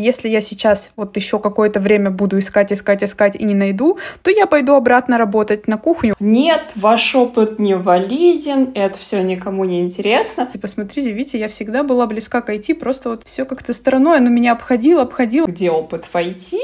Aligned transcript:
Если 0.00 0.30
я 0.30 0.40
сейчас 0.40 0.92
вот 0.96 1.14
еще 1.16 1.38
какое-то 1.38 1.78
время 1.78 2.10
буду 2.10 2.38
искать, 2.38 2.72
искать, 2.72 3.04
искать 3.04 3.36
и 3.36 3.44
не 3.44 3.54
найду, 3.54 3.98
то 4.22 4.30
я 4.30 4.46
пойду 4.46 4.74
обратно 4.74 5.18
работать 5.18 5.68
на 5.68 5.76
кухню. 5.76 6.14
Нет, 6.18 6.72
ваш 6.74 7.14
опыт 7.14 7.58
не 7.58 7.76
валиден, 7.76 8.70
это 8.74 8.98
все 8.98 9.22
никому 9.22 9.66
не 9.66 9.80
интересно. 9.80 10.48
И 10.54 10.58
посмотрите, 10.58 11.12
видите, 11.12 11.38
я 11.38 11.48
всегда 11.48 11.82
была 11.82 12.06
близка 12.06 12.40
к 12.40 12.48
IT, 12.48 12.76
просто 12.76 13.10
вот 13.10 13.24
все 13.26 13.44
как-то 13.44 13.74
стороной, 13.74 14.16
оно 14.16 14.30
меня 14.30 14.52
обходило, 14.52 15.02
обходило. 15.02 15.46
Где 15.46 15.70
опыт 15.70 16.06
в 16.06 16.14
IT? 16.14 16.56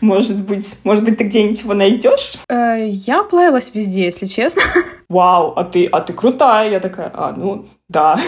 Может 0.00 0.40
быть, 0.40 0.76
может 0.84 1.02
быть, 1.02 1.18
ты 1.18 1.24
где-нибудь 1.24 1.60
его 1.62 1.74
найдешь? 1.74 2.34
Э, 2.48 2.86
я 2.86 3.24
плавилась 3.24 3.72
везде, 3.74 4.04
если 4.04 4.26
честно. 4.26 4.62
Вау, 5.08 5.52
а 5.56 5.64
ты, 5.64 5.86
а 5.86 6.00
ты 6.00 6.12
крутая. 6.12 6.70
Я 6.70 6.78
такая, 6.78 7.10
а, 7.12 7.32
ну, 7.32 7.66
да. 7.88 8.20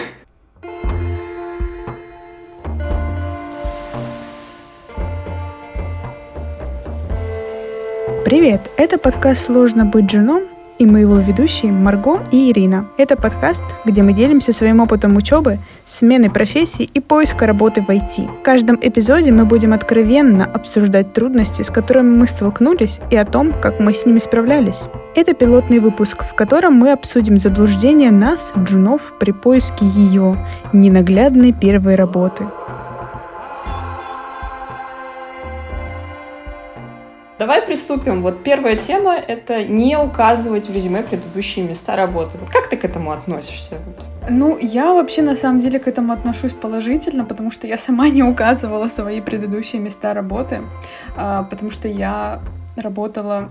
Привет! 8.27 8.69
Это 8.75 8.97
подкаст 8.97 9.45
«Сложно 9.45 9.85
быть 9.85 10.11
женом» 10.11 10.43
и 10.79 10.85
мы 10.85 10.99
его 10.99 11.17
ведущие 11.17 11.71
Марго 11.71 12.21
и 12.29 12.51
Ирина. 12.51 12.89
Это 12.97 13.15
подкаст, 13.15 13.63
где 13.85 14.03
мы 14.03 14.11
делимся 14.11 14.51
своим 14.51 14.81
опытом 14.81 15.15
учебы, 15.15 15.59
смены 15.85 16.29
профессий 16.29 16.83
и 16.93 16.99
поиска 16.99 17.47
работы 17.47 17.81
в 17.81 17.89
IT. 17.89 18.41
В 18.41 18.43
каждом 18.43 18.77
эпизоде 18.81 19.31
мы 19.31 19.45
будем 19.45 19.71
откровенно 19.71 20.43
обсуждать 20.43 21.13
трудности, 21.13 21.61
с 21.61 21.69
которыми 21.69 22.17
мы 22.17 22.27
столкнулись, 22.27 22.99
и 23.09 23.15
о 23.15 23.23
том, 23.23 23.53
как 23.53 23.79
мы 23.79 23.93
с 23.93 24.05
ними 24.05 24.19
справлялись. 24.19 24.83
Это 25.15 25.33
пилотный 25.33 25.79
выпуск, 25.79 26.25
в 26.25 26.35
котором 26.35 26.73
мы 26.73 26.91
обсудим 26.91 27.37
заблуждение 27.37 28.11
нас, 28.11 28.51
джунов, 28.57 29.13
при 29.19 29.31
поиске 29.31 29.85
ее 29.85 30.45
ненаглядной 30.73 31.53
первой 31.53 31.95
работы. 31.95 32.45
Давай 37.39 37.61
приступим. 37.61 38.23
Вот 38.23 38.43
первая 38.43 38.75
тема— 38.75 39.15
это 39.27 39.63
не 39.63 39.95
указывать 39.95 40.67
в 40.67 40.73
резюме 40.73 41.03
предыдущие 41.03 41.63
места 41.65 41.95
работы. 41.95 42.37
Вот 42.39 42.49
как 42.49 42.67
ты 42.67 42.77
к 42.77 42.83
этому 42.83 43.11
относишься? 43.11 43.75
Ну, 44.27 44.57
я 44.59 44.93
вообще 44.93 45.21
на 45.21 45.35
самом 45.35 45.59
деле 45.59 45.79
к 45.79 45.87
этому 45.87 46.13
отношусь 46.13 46.53
положительно, 46.53 47.25
потому 47.25 47.51
что 47.51 47.67
я 47.67 47.77
сама 47.77 48.09
не 48.17 48.23
указывала 48.23 48.87
свои 48.87 49.21
предыдущие 49.21 49.79
места 49.79 50.15
работы, 50.15 50.61
а, 51.15 51.43
потому 51.43 51.69
что 51.69 51.87
я 51.87 52.41
работала 52.75 53.49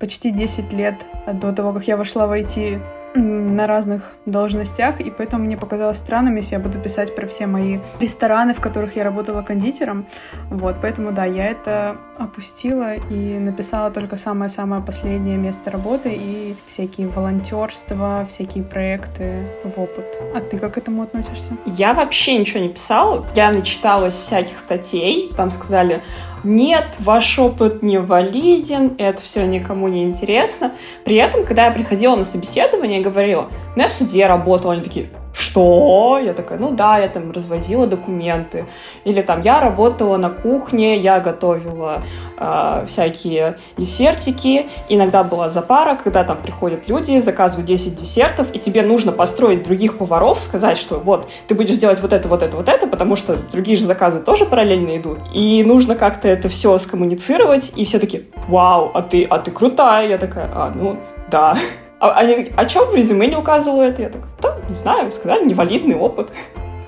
почти 0.00 0.30
10 0.30 0.72
лет 0.72 1.06
до 1.32 1.52
того, 1.52 1.72
как 1.72 1.86
я 1.86 1.96
вошла 1.96 2.26
в 2.26 2.32
IT 2.32 2.80
на 3.18 3.66
разных 3.66 4.14
должностях, 4.26 5.00
и 5.00 5.10
поэтому 5.10 5.44
мне 5.44 5.56
показалось 5.56 5.98
странным, 5.98 6.36
если 6.36 6.54
я 6.54 6.60
буду 6.60 6.78
писать 6.78 7.14
про 7.14 7.26
все 7.26 7.46
мои 7.46 7.78
рестораны, 8.00 8.54
в 8.54 8.60
которых 8.60 8.96
я 8.96 9.04
работала 9.04 9.42
кондитером. 9.42 10.06
Вот, 10.50 10.76
поэтому, 10.80 11.12
да, 11.12 11.24
я 11.24 11.46
это 11.46 11.96
опустила 12.18 12.94
и 12.94 13.38
написала 13.38 13.90
только 13.90 14.16
самое-самое 14.16 14.82
последнее 14.82 15.36
место 15.36 15.70
работы 15.70 16.10
и 16.12 16.56
всякие 16.66 17.08
волонтерства, 17.08 18.26
всякие 18.28 18.64
проекты 18.64 19.44
в 19.64 19.80
опыт. 19.80 20.06
А 20.34 20.40
ты 20.40 20.58
как 20.58 20.74
к 20.74 20.78
этому 20.78 21.02
относишься? 21.02 21.52
Я 21.66 21.94
вообще 21.94 22.38
ничего 22.38 22.60
не 22.60 22.68
писала. 22.68 23.26
Я 23.34 23.50
начиталась 23.50 24.14
всяких 24.14 24.58
статей. 24.58 25.32
Там 25.36 25.50
сказали, 25.50 26.02
нет, 26.44 26.96
ваш 26.98 27.38
опыт 27.38 27.82
не 27.82 27.98
валиден, 27.98 28.94
это 28.98 29.22
все 29.22 29.46
никому 29.46 29.88
не 29.88 30.04
интересно. 30.04 30.72
При 31.04 31.16
этом, 31.16 31.44
когда 31.44 31.66
я 31.66 31.70
приходила 31.70 32.16
на 32.16 32.24
собеседование 32.24 33.00
и 33.00 33.02
говорила, 33.02 33.50
ну 33.76 33.82
я 33.82 33.88
в 33.88 33.92
суде 33.92 34.26
работала, 34.26 34.74
они 34.74 34.82
такие, 34.82 35.08
что? 35.38 36.20
Я 36.22 36.34
такая, 36.34 36.58
ну 36.58 36.72
да, 36.72 36.98
я 36.98 37.08
там 37.08 37.30
развозила 37.30 37.86
документы. 37.86 38.66
Или 39.04 39.22
там 39.22 39.42
я 39.42 39.60
работала 39.60 40.16
на 40.16 40.30
кухне, 40.30 40.98
я 40.98 41.20
готовила 41.20 42.02
э, 42.36 42.86
всякие 42.88 43.56
десертики. 43.76 44.66
Иногда 44.88 45.22
была 45.22 45.48
запара, 45.48 45.94
когда 45.94 46.24
там 46.24 46.38
приходят 46.38 46.88
люди, 46.88 47.20
заказывают 47.20 47.66
10 47.66 48.00
десертов, 48.00 48.48
и 48.52 48.58
тебе 48.58 48.82
нужно 48.82 49.12
построить 49.12 49.62
других 49.62 49.98
поваров, 49.98 50.40
сказать, 50.40 50.76
что 50.76 50.98
вот, 50.98 51.28
ты 51.46 51.54
будешь 51.54 51.76
делать 51.76 52.00
вот 52.00 52.12
это, 52.12 52.28
вот 52.28 52.42
это, 52.42 52.56
вот 52.56 52.68
это, 52.68 52.88
потому 52.88 53.14
что 53.14 53.36
другие 53.52 53.76
же 53.76 53.86
заказы 53.86 54.18
тоже 54.18 54.44
параллельно 54.44 54.96
идут. 54.96 55.18
И 55.32 55.62
нужно 55.62 55.94
как-то 55.94 56.26
это 56.26 56.48
все 56.48 56.76
скоммуницировать, 56.78 57.72
и 57.76 57.84
все 57.84 58.00
таки 58.00 58.24
вау, 58.48 58.90
а 58.92 59.02
ты, 59.02 59.22
а 59.24 59.38
ты 59.38 59.52
крутая. 59.52 60.08
Я 60.08 60.18
такая, 60.18 60.50
а, 60.52 60.72
ну, 60.74 60.98
да. 61.30 61.56
А, 62.00 62.12
они, 62.12 62.52
о 62.56 62.64
чем 62.66 62.90
в 62.90 62.94
резюме 62.94 63.26
не 63.26 63.36
указывают? 63.36 63.98
Я 63.98 64.10
так, 64.10 64.22
да, 64.40 64.56
не 64.68 64.74
знаю, 64.74 65.10
сказали, 65.10 65.44
невалидный 65.44 65.96
опыт. 65.96 66.30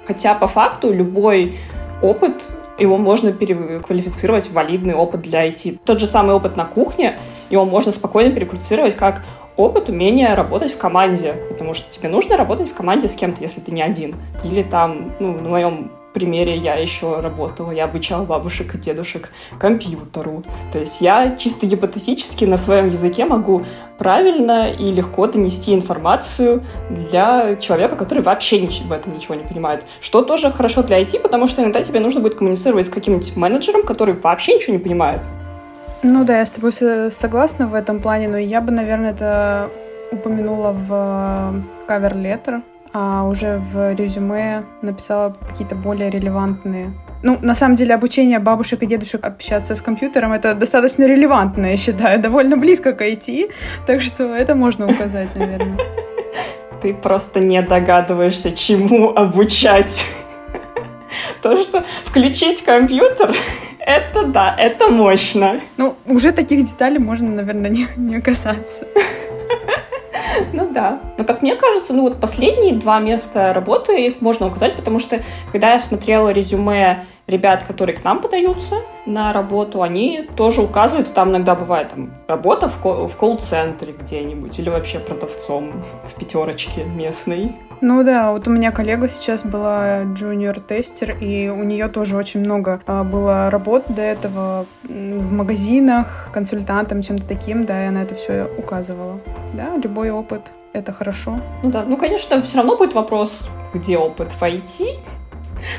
Хотя 0.06 0.34
по 0.34 0.46
факту 0.46 0.92
любой 0.92 1.58
опыт, 2.02 2.42
его 2.78 2.96
можно 2.96 3.32
переквалифицировать 3.32 4.46
в 4.46 4.52
валидный 4.52 4.94
опыт 4.94 5.22
для 5.22 5.46
IT. 5.48 5.80
Тот 5.84 6.00
же 6.00 6.06
самый 6.06 6.34
опыт 6.34 6.56
на 6.56 6.64
кухне, 6.64 7.14
его 7.50 7.64
можно 7.64 7.92
спокойно 7.92 8.34
переквалифицировать 8.34 8.96
как 8.96 9.22
опыт 9.56 9.88
умения 9.88 10.34
работать 10.34 10.72
в 10.72 10.78
команде, 10.78 11.34
потому 11.50 11.74
что 11.74 11.90
тебе 11.90 12.08
нужно 12.08 12.36
работать 12.36 12.70
в 12.70 12.74
команде 12.74 13.08
с 13.08 13.14
кем-то, 13.14 13.42
если 13.42 13.60
ты 13.60 13.72
не 13.72 13.82
один. 13.82 14.16
Или 14.44 14.62
там, 14.62 15.12
ну, 15.20 15.32
на 15.32 15.48
моем 15.48 15.90
примере 16.12 16.56
я 16.56 16.74
еще 16.74 17.20
работала, 17.20 17.70
я 17.70 17.84
обучала 17.84 18.24
бабушек 18.24 18.74
и 18.74 18.78
дедушек 18.78 19.30
компьютеру. 19.58 20.44
То 20.72 20.78
есть 20.78 21.00
я 21.00 21.36
чисто 21.36 21.66
гипотетически 21.66 22.44
на 22.44 22.56
своем 22.56 22.90
языке 22.90 23.24
могу 23.24 23.64
правильно 23.98 24.70
и 24.70 24.90
легко 24.92 25.26
донести 25.26 25.74
информацию 25.74 26.64
для 26.88 27.56
человека, 27.56 27.96
который 27.96 28.22
вообще 28.22 28.66
в 28.66 28.92
этом 28.92 29.14
ничего 29.14 29.34
не 29.34 29.44
понимает. 29.44 29.84
Что 30.00 30.22
тоже 30.22 30.50
хорошо 30.50 30.82
для 30.82 31.00
IT, 31.00 31.20
потому 31.20 31.46
что 31.46 31.62
иногда 31.62 31.82
тебе 31.82 32.00
нужно 32.00 32.20
будет 32.20 32.34
коммуницировать 32.36 32.86
с 32.86 32.90
каким-нибудь 32.90 33.36
менеджером, 33.36 33.82
который 33.82 34.14
вообще 34.14 34.54
ничего 34.56 34.72
не 34.72 34.82
понимает. 34.82 35.20
Ну 36.02 36.24
да, 36.24 36.38
я 36.38 36.46
с 36.46 36.50
тобой 36.50 36.72
согласна 36.72 37.66
в 37.66 37.74
этом 37.74 38.00
плане, 38.00 38.28
но 38.28 38.38
я 38.38 38.62
бы, 38.62 38.72
наверное, 38.72 39.10
это 39.10 39.68
упомянула 40.10 40.72
в 40.72 41.62
кавер-леттер, 41.86 42.62
а 42.92 43.24
уже 43.24 43.58
в 43.72 43.94
резюме 43.94 44.64
написала 44.82 45.34
какие-то 45.48 45.74
более 45.74 46.10
релевантные 46.10 46.92
ну, 47.22 47.38
на 47.42 47.54
самом 47.54 47.76
деле, 47.76 47.94
обучение 47.94 48.38
бабушек 48.38 48.82
и 48.82 48.86
дедушек 48.86 49.24
общаться 49.24 49.74
с 49.74 49.80
компьютером— 49.80 50.32
это 50.34 50.54
достаточно 50.54 51.04
релевантно, 51.04 51.66
я 51.66 51.76
считаю, 51.76 52.18
довольно 52.22 52.56
близко 52.56 52.92
к 52.92 53.02
IT, 53.02 53.50
так 53.86 54.00
что 54.00 54.34
это 54.34 54.54
можно 54.54 54.86
указать, 54.86 55.36
наверное. 55.36 55.78
Ты 56.82 56.94
просто 56.94 57.40
не 57.40 57.60
догадываешься, 57.60 58.52
чему 58.52 59.10
обучать. 59.10 60.02
То, 61.42 61.62
что 61.62 61.84
включить 62.06 62.64
компьютер, 62.64 63.34
это 63.78 64.24
да, 64.24 64.56
это 64.58 64.88
мощно. 64.88 65.60
Ну, 65.76 65.96
уже 66.06 66.32
таких 66.32 66.64
деталей 66.66 66.98
можно, 66.98 67.28
наверное, 67.28 67.70
не, 67.70 67.86
не 67.96 68.20
касаться. 68.22 68.86
Ну 70.52 70.70
да. 70.72 71.00
Но 71.18 71.24
как 71.24 71.42
мне 71.42 71.56
кажется, 71.56 71.92
ну 71.92 72.02
вот 72.02 72.20
последние 72.20 72.74
два 72.74 72.98
места 73.00 73.52
работы, 73.52 74.06
их 74.06 74.20
можно 74.20 74.46
указать, 74.46 74.76
потому 74.76 74.98
что 74.98 75.22
когда 75.52 75.72
я 75.72 75.78
смотрела 75.78 76.30
резюме 76.30 77.06
ребят, 77.30 77.64
которые 77.64 77.96
к 77.96 78.04
нам 78.04 78.20
подаются 78.20 78.76
на 79.06 79.32
работу, 79.32 79.82
они 79.82 80.28
тоже 80.36 80.62
указывают, 80.62 81.12
там 81.14 81.30
иногда 81.30 81.54
бывает 81.54 81.88
там, 81.88 82.10
работа 82.28 82.68
в, 82.68 83.08
в 83.08 83.16
колл-центре 83.16 83.94
где-нибудь 83.98 84.58
или 84.58 84.68
вообще 84.68 84.98
продавцом 84.98 85.72
в 86.04 86.18
пятерочке 86.18 86.84
местной. 86.84 87.56
Ну 87.80 88.04
да, 88.04 88.32
вот 88.32 88.46
у 88.46 88.50
меня 88.50 88.72
коллега 88.72 89.08
сейчас 89.08 89.42
была 89.42 90.02
джуниор-тестер, 90.02 91.16
и 91.18 91.48
у 91.48 91.62
нее 91.64 91.88
тоже 91.88 92.14
очень 92.14 92.40
много 92.40 92.82
а, 92.86 93.04
было 93.04 93.48
работ 93.48 93.84
до 93.88 94.02
этого 94.02 94.66
в 94.84 95.32
магазинах, 95.32 96.28
консультантом, 96.30 97.00
чем-то 97.00 97.26
таким, 97.26 97.64
да, 97.64 97.84
и 97.84 97.88
она 97.88 98.02
это 98.02 98.14
все 98.14 98.50
указывала. 98.58 99.18
Да, 99.54 99.76
любой 99.82 100.10
опыт— 100.10 100.52
это 100.74 100.92
хорошо. 100.92 101.40
Ну 101.62 101.70
да, 101.70 101.84
ну, 101.84 101.96
конечно, 101.96 102.42
все 102.42 102.58
равно 102.58 102.76
будет 102.76 102.92
вопрос, 102.92 103.48
где 103.72 103.96
опыт 103.96 104.32
в 104.32 104.42
IT, 104.42 104.98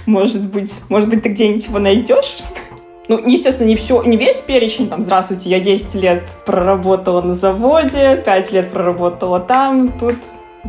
может 0.06 0.46
быть, 0.50 0.72
может 0.90 1.09
быть, 1.09 1.24
ты 1.24 1.30
где-нибудь 1.30 1.66
его 1.66 1.80
найдешь? 1.80 2.38
Ну, 3.07 3.18
естественно, 3.28 3.68
не 3.68 3.75
все, 3.75 4.01
не 4.04 4.16
весь 4.16 4.38
перечень, 4.38 4.88
там, 4.88 5.01
здравствуйте, 5.01 5.50
я 5.50 5.60
10 5.60 5.95
лет 5.95 6.24
проработала 6.45 7.22
на 7.22 7.36
заводе, 7.36 8.22
5 8.24 8.51
лет 8.51 8.72
проработала 8.72 9.39
там, 9.39 9.92
тут 10.00 10.16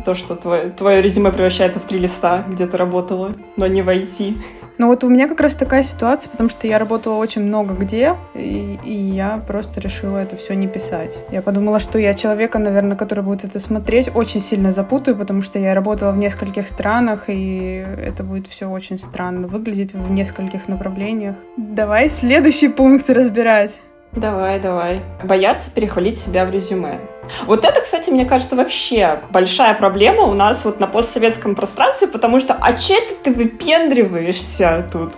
то, 0.03 0.13
что 0.13 0.35
твое, 0.35 0.69
твое 0.71 1.01
резюме 1.01 1.31
превращается 1.31 1.79
в 1.79 1.85
три 1.85 1.99
листа, 1.99 2.45
где 2.47 2.67
ты 2.67 2.75
работала, 2.75 3.33
но 3.55 3.67
не 3.67 3.81
в 3.81 3.89
IT. 3.89 4.35
Ну 4.77 4.87
вот 4.87 5.03
у 5.03 5.09
меня 5.09 5.27
как 5.27 5.39
раз 5.41 5.55
такая 5.55 5.83
ситуация, 5.83 6.31
потому 6.31 6.49
что 6.49 6.67
я 6.67 6.79
работала 6.79 7.15
очень 7.15 7.43
много 7.43 7.73
где, 7.73 8.15
и, 8.33 8.79
и 8.83 8.93
я 8.93 9.41
просто 9.47 9.79
решила 9.79 10.17
это 10.17 10.35
все 10.35 10.55
не 10.55 10.67
писать. 10.67 11.19
Я 11.31 11.41
подумала, 11.41 11.79
что 11.79 11.99
я 11.99 12.13
человека, 12.13 12.59
наверное, 12.59 12.97
который 12.97 13.23
будет 13.23 13.43
это 13.43 13.59
смотреть, 13.59 14.09
очень 14.13 14.41
сильно 14.41 14.71
запутаю, 14.71 15.15
потому 15.15 15.41
что 15.41 15.59
я 15.59 15.75
работала 15.75 16.11
в 16.11 16.17
нескольких 16.17 16.67
странах, 16.67 17.25
и 17.27 17.85
это 17.97 18.23
будет 18.23 18.47
все 18.47 18.67
очень 18.67 18.97
странно 18.97 19.47
выглядеть 19.47 19.93
в 19.93 20.11
нескольких 20.11 20.67
направлениях. 20.67 21.35
Давай 21.57 22.09
следующий 22.09 22.69
пункт 22.69 23.09
разбирать. 23.09 23.79
Давай, 24.15 24.59
давай. 24.59 25.01
Бояться 25.23 25.71
перехвалить 25.71 26.19
себя 26.19 26.45
в 26.45 26.51
резюме. 26.51 26.99
Вот 27.45 27.65
это, 27.65 27.81
кстати, 27.81 28.11
мне 28.11 28.25
кажется, 28.25 28.55
вообще 28.55 29.21
большая 29.31 29.73
проблема 29.73 30.23
у 30.23 30.33
нас 30.33 30.65
вот 30.65 30.79
на 30.79 30.87
постсоветском 30.87 31.55
пространстве, 31.55 32.07
потому 32.07 32.39
что 32.39 32.53
а 32.53 32.73
че 32.73 32.95
ты 33.23 33.33
выпендриваешься 33.33 34.87
тут? 34.91 35.13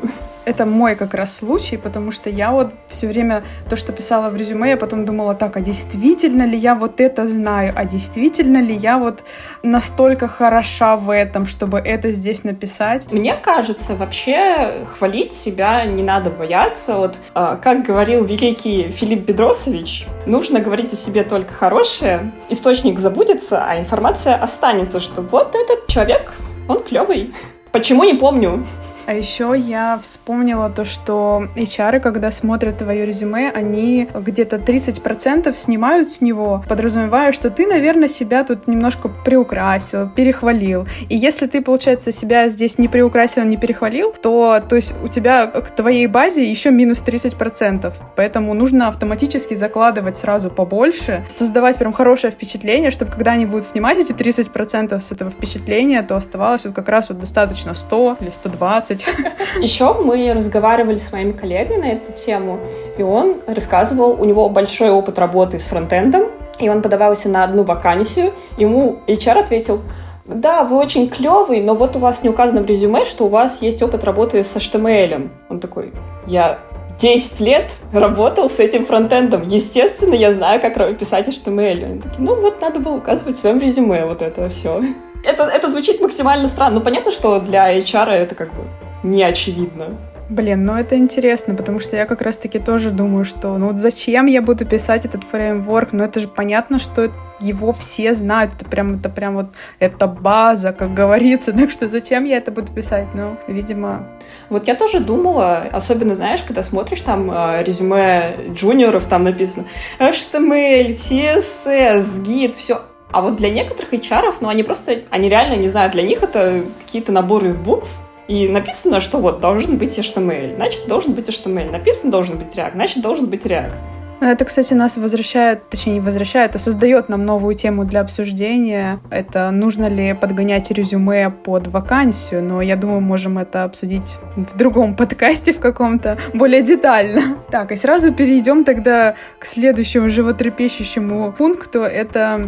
Это 0.46 0.66
мой 0.66 0.96
как 0.96 1.14
раз 1.14 1.36
случай, 1.36 1.78
потому 1.78 2.12
что 2.12 2.30
я 2.30 2.52
вот 2.52 2.72
все 2.88 3.08
время 3.08 3.44
то, 3.70 3.76
что 3.76 3.92
писала 3.92 4.30
в 4.30 4.36
резюме, 4.36 4.70
я 4.70 4.78
потом 4.78 5.06
думала, 5.06 5.36
так, 5.36 5.58
а 5.58 5.62
действительно 5.62 6.44
ли 6.44 6.58
я 6.58 6.76
вот 6.76 7.02
это 7.02 7.28
знаю, 7.28 7.74
а 7.76 7.86
действительно 7.86 8.62
ли 8.62 8.74
я 8.74 8.98
вот 8.98 9.24
настолько 9.64 10.28
хороша 10.28 10.96
в 10.96 11.10
этом, 11.10 11.46
чтобы 11.48 11.80
это 11.80 12.12
здесь 12.12 12.44
написать? 12.44 13.12
Мне 13.12 13.36
кажется, 13.36 13.96
вообще 13.96 14.86
хвалить 14.98 15.34
себя 15.34 15.86
не 15.86 16.04
надо 16.04 16.30
бояться. 16.30 16.96
Вот, 16.96 17.18
а, 17.34 17.56
как 17.56 17.84
говорил 17.84 18.24
великий 18.24 18.92
Филипп 18.92 19.26
Бедросович, 19.26 20.08
нужно 20.26 20.60
говорить 20.60 20.94
о 20.94 20.96
себе 20.96 21.24
только 21.24 21.54
хорошее, 21.54 22.32
источник 22.50 23.00
забудется, 23.00 23.64
а 23.68 23.80
информация 23.80 24.36
останется, 24.36 25.00
что 25.00 25.22
вот 25.22 25.56
этот 25.56 25.88
человек, 25.88 26.34
он 26.68 26.84
клевый. 26.84 27.34
Почему 27.72 28.04
не 28.04 28.14
помню? 28.14 28.66
А 29.08 29.14
еще 29.14 29.54
я 29.56 30.00
вспомнила 30.02 30.70
то, 30.70 30.84
что 30.84 31.48
HR, 31.56 32.00
когда 32.00 32.32
смотрят 32.32 32.80
твое 32.80 33.06
резюме, 33.06 33.52
они 33.52 34.10
где-то 34.14 34.56
30% 34.56 35.54
снимают 35.56 36.10
с 36.10 36.22
него, 36.22 36.64
подразумевая, 36.68 37.32
что 37.32 37.52
ты, 37.52 37.68
наверное, 37.68 38.10
себя 38.10 38.44
тут 38.44 38.68
немножко 38.68 39.10
приукрасил, 39.10 40.10
перехвалил. 40.10 40.88
И 41.08 41.16
если 41.16 41.46
ты, 41.46 41.62
получается, 41.62 42.12
себя 42.12 42.50
здесь 42.50 42.80
не 42.80 42.88
приукрасил, 42.88 43.44
не 43.44 43.58
перехвалил, 43.58 44.12
то, 44.12 44.60
то 44.68 44.76
есть 44.76 44.96
у 45.04 45.08
тебя 45.08 45.48
к 45.48 45.70
твоей 45.76 46.08
базе 46.08 46.50
еще 46.50 46.72
минус 46.72 47.04
30%. 47.06 47.94
Поэтому 48.16 48.56
нужно 48.56 48.88
автоматически 48.88 49.54
закладывать 49.54 50.18
сразу 50.18 50.50
побольше, 50.50 51.26
создавать 51.30 51.78
прям 51.78 51.94
хорошее 51.94 52.34
впечатление, 52.34 52.90
чтобы 52.90 53.12
когда 53.12 53.34
они 53.34 53.46
будут 53.46 53.66
снимать 53.66 54.00
эти 54.00 54.14
30% 54.14 55.00
с 55.00 55.12
этого 55.12 55.30
впечатления, 55.30 56.02
то 56.02 56.16
оставалось 56.16 56.66
вот 56.66 56.74
как 56.74 56.90
раз 56.90 57.10
вот 57.10 57.20
достаточно 57.20 57.76
100 57.76 58.18
или 58.22 58.32
120 58.32 58.95
слушать. 58.96 59.06
Еще 59.60 59.94
мы 59.94 60.34
разговаривали 60.34 60.98
с 60.98 61.12
моими 61.12 61.32
коллегами 61.32 61.78
на 61.78 61.92
эту 61.94 62.12
тему, 62.14 62.60
и 62.98 63.04
он 63.04 63.38
рассказывал, 63.48 64.20
у 64.20 64.26
него 64.26 64.50
большой 64.50 64.90
опыт 64.90 65.20
работы 65.20 65.60
с 65.60 65.64
фронтендом, 65.64 66.28
и 66.60 66.70
он 66.70 66.82
подавался 66.82 67.30
на 67.30 67.44
одну 67.44 67.64
вакансию, 67.64 68.34
ему 68.58 69.00
HR 69.08 69.40
ответил, 69.40 69.82
да, 70.26 70.64
вы 70.64 70.78
очень 70.78 71.10
клевый, 71.10 71.62
но 71.62 71.76
вот 71.76 71.96
у 71.96 72.00
вас 72.00 72.24
не 72.24 72.30
указано 72.30 72.62
в 72.62 72.66
резюме, 72.66 73.06
что 73.06 73.26
у 73.26 73.30
вас 73.30 73.62
есть 73.62 73.82
опыт 73.84 74.04
работы 74.04 74.44
с 74.44 74.56
HTML. 74.56 75.30
Он 75.50 75.60
такой, 75.60 75.94
я 76.26 76.60
10 77.00 77.40
лет 77.42 77.72
работал 77.92 78.50
с 78.50 78.60
этим 78.60 78.86
фронтендом. 78.88 79.48
Естественно, 79.48 80.16
я 80.16 80.34
знаю, 80.34 80.62
как 80.62 80.98
писать 80.98 81.28
HTML. 81.28 81.86
Они 81.86 82.02
такие, 82.02 82.20
ну 82.20 82.40
вот 82.42 82.60
надо 82.60 82.80
было 82.80 82.96
указывать 82.96 83.38
в 83.38 83.40
своем 83.40 83.60
резюме 83.60 84.06
вот 84.06 84.22
это 84.22 84.50
все. 84.50 84.82
Это, 85.26 85.46
это 85.46 85.72
звучит 85.72 86.02
максимально 86.02 86.48
странно. 86.48 86.76
Ну, 86.76 86.82
понятно, 86.82 87.12
что 87.12 87.40
для 87.40 87.76
HR 87.76 88.12
это 88.12 88.36
как 88.36 88.50
бы 88.50 88.62
не 89.06 89.24
очевидно. 89.24 89.96
Блин, 90.28 90.66
ну 90.66 90.74
это 90.76 90.98
интересно, 90.98 91.54
потому 91.54 91.80
что 91.80 91.96
я 91.96 92.06
как 92.06 92.22
раз-таки 92.22 92.58
тоже 92.58 92.90
думаю, 92.90 93.26
что 93.26 93.56
ну 93.60 93.68
вот 93.68 93.78
зачем 93.78 94.26
я 94.26 94.42
буду 94.42 94.66
писать 94.66 95.06
этот 95.06 95.24
фреймворк? 95.24 95.94
Ну 95.94 96.04
это 96.04 96.20
же 96.20 96.28
понятно, 96.28 96.80
что 96.80 97.12
его 97.40 97.74
все 97.74 98.16
знают, 98.16 98.54
это 98.56 98.66
прям, 98.66 98.96
это 98.96 99.10
прям 99.10 99.36
вот, 99.36 99.48
это 99.78 100.08
база, 100.08 100.74
как 100.74 100.96
говорится, 100.96 101.54
так 101.58 101.70
что 101.70 101.88
зачем 101.90 102.24
я 102.24 102.38
это 102.38 102.52
буду 102.52 102.74
писать? 102.74 103.08
Ну, 103.14 103.38
видимо... 103.48 104.08
Вот 104.50 104.68
я 104.68 104.74
тоже 104.74 105.00
думала, 105.00 105.66
особенно, 105.72 106.16
знаешь, 106.16 106.42
когда 106.42 106.64
смотришь 106.64 107.02
там 107.02 107.30
э, 107.30 107.64
резюме 107.64 108.36
джуниоров, 108.52 109.06
там 109.06 109.26
написано 109.26 109.66
HTML, 110.00 110.90
CSS, 110.90 112.24
гид, 112.24 112.56
все, 112.56 112.82
а 113.12 113.22
вот 113.22 113.36
для 113.36 113.52
некоторых 113.52 113.94
HR, 113.94 114.36
ну, 114.42 114.50
они 114.50 114.64
просто, 114.64 115.02
они 115.12 115.30
реально 115.30 115.56
не 115.56 115.68
знают, 115.68 115.94
для 115.94 116.04
них 116.04 116.24
это 116.24 116.64
какие-то 116.86 117.12
наборы 117.12 117.54
букв, 117.54 117.88
и 118.28 118.48
написано, 118.48 119.00
что 119.00 119.20
вот 119.20 119.40
должен 119.40 119.78
быть 119.78 119.98
HTML, 119.98 120.56
значит, 120.56 120.88
должен 120.88 121.14
быть 121.14 121.28
HTML. 121.28 121.72
Написано, 121.72 122.12
должен 122.12 122.38
быть 122.38 122.56
React, 122.56 122.74
значит, 122.74 123.04
должен 123.04 123.28
быть 123.28 123.46
React. 123.46 123.74
Ну, 124.22 124.28
это, 124.28 124.46
кстати, 124.46 124.74
нас 124.74 124.96
возвращает, 124.96 125.70
точнее, 125.70 125.96
не 125.96 126.00
возвращает, 126.00 126.56
а 126.56 126.60
создает 126.60 127.10
нам 127.10 127.26
новую 127.26 127.54
тему 127.56 127.84
для 127.84 128.00
обсуждения. 128.00 129.02
Это 129.10 129.52
нужно 129.52 129.90
ли 129.90 130.14
подгонять 130.14 130.72
резюме 130.72 131.30
под 131.30 131.68
вакансию, 131.68 132.42
но 132.42 132.62
я 132.62 132.78
думаю, 132.78 133.02
можем 133.02 133.38
это 133.38 133.66
обсудить 133.66 134.18
в 134.38 134.58
другом 134.58 134.96
подкасте 134.96 135.52
в 135.52 135.60
каком-то 135.60 136.18
более 136.34 136.62
детально. 136.62 137.38
Так, 137.52 137.74
и 137.74 137.76
сразу 137.76 138.14
перейдем 138.14 138.64
тогда 138.64 139.16
к 139.38 139.46
следующему 139.46 140.10
животрепещущему 140.10 141.34
пункту. 141.34 141.80
Это 141.80 142.48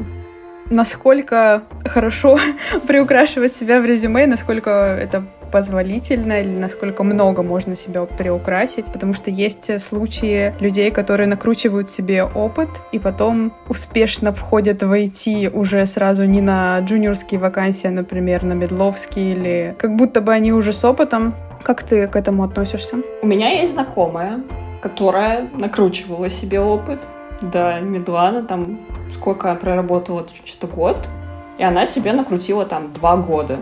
насколько 0.70 1.64
хорошо 1.86 2.40
приукрашивать 2.88 3.56
себя 3.56 3.82
в 3.82 3.86
резюме, 3.86 4.28
насколько 4.28 4.70
это 4.70 5.24
позволительно 5.52 6.42
или 6.42 6.50
насколько 6.50 7.04
много 7.04 7.42
можно 7.42 7.76
себя 7.76 8.06
приукрасить, 8.06 8.86
потому 8.86 9.14
что 9.14 9.32
есть 9.32 9.82
случаи 9.82 10.54
людей, 10.60 10.92
которые 10.92 11.28
накручивают 11.28 11.90
себе 11.90 12.24
опыт 12.24 12.70
и 12.92 13.00
потом 13.00 13.54
успешно 13.70 14.34
входят 14.34 14.84
в 14.84 14.92
IT 14.92 15.50
уже 15.50 15.86
сразу 15.86 16.26
не 16.26 16.42
на 16.42 16.80
джуниорские 16.80 17.40
вакансии, 17.40 17.88
а, 17.88 17.92
например, 17.92 18.44
на 18.44 18.54
медловские 18.54 19.32
или 19.32 19.76
как 19.78 19.96
будто 19.96 20.22
бы 20.22 20.34
они 20.34 20.52
уже 20.52 20.74
с 20.74 20.84
опытом. 20.84 21.34
Как 21.64 21.84
ты 21.84 22.08
к 22.08 22.16
этому 22.16 22.44
относишься? 22.44 22.98
У 23.22 23.28
меня 23.28 23.50
есть 23.50 23.74
знакомая, 23.74 24.42
которая 24.82 25.50
накручивала 25.58 26.30
себе 26.30 26.60
опыт 26.60 27.08
до 27.42 27.80
медлана, 27.82 28.44
там 28.44 28.80
сколько 29.16 29.54
проработала, 29.56 30.26
что 30.46 30.68
год, 30.68 30.98
и 31.58 31.64
она 31.64 31.86
себе 31.86 32.14
накрутила 32.14 32.66
там 32.66 32.94
два 32.94 33.18
года. 33.18 33.58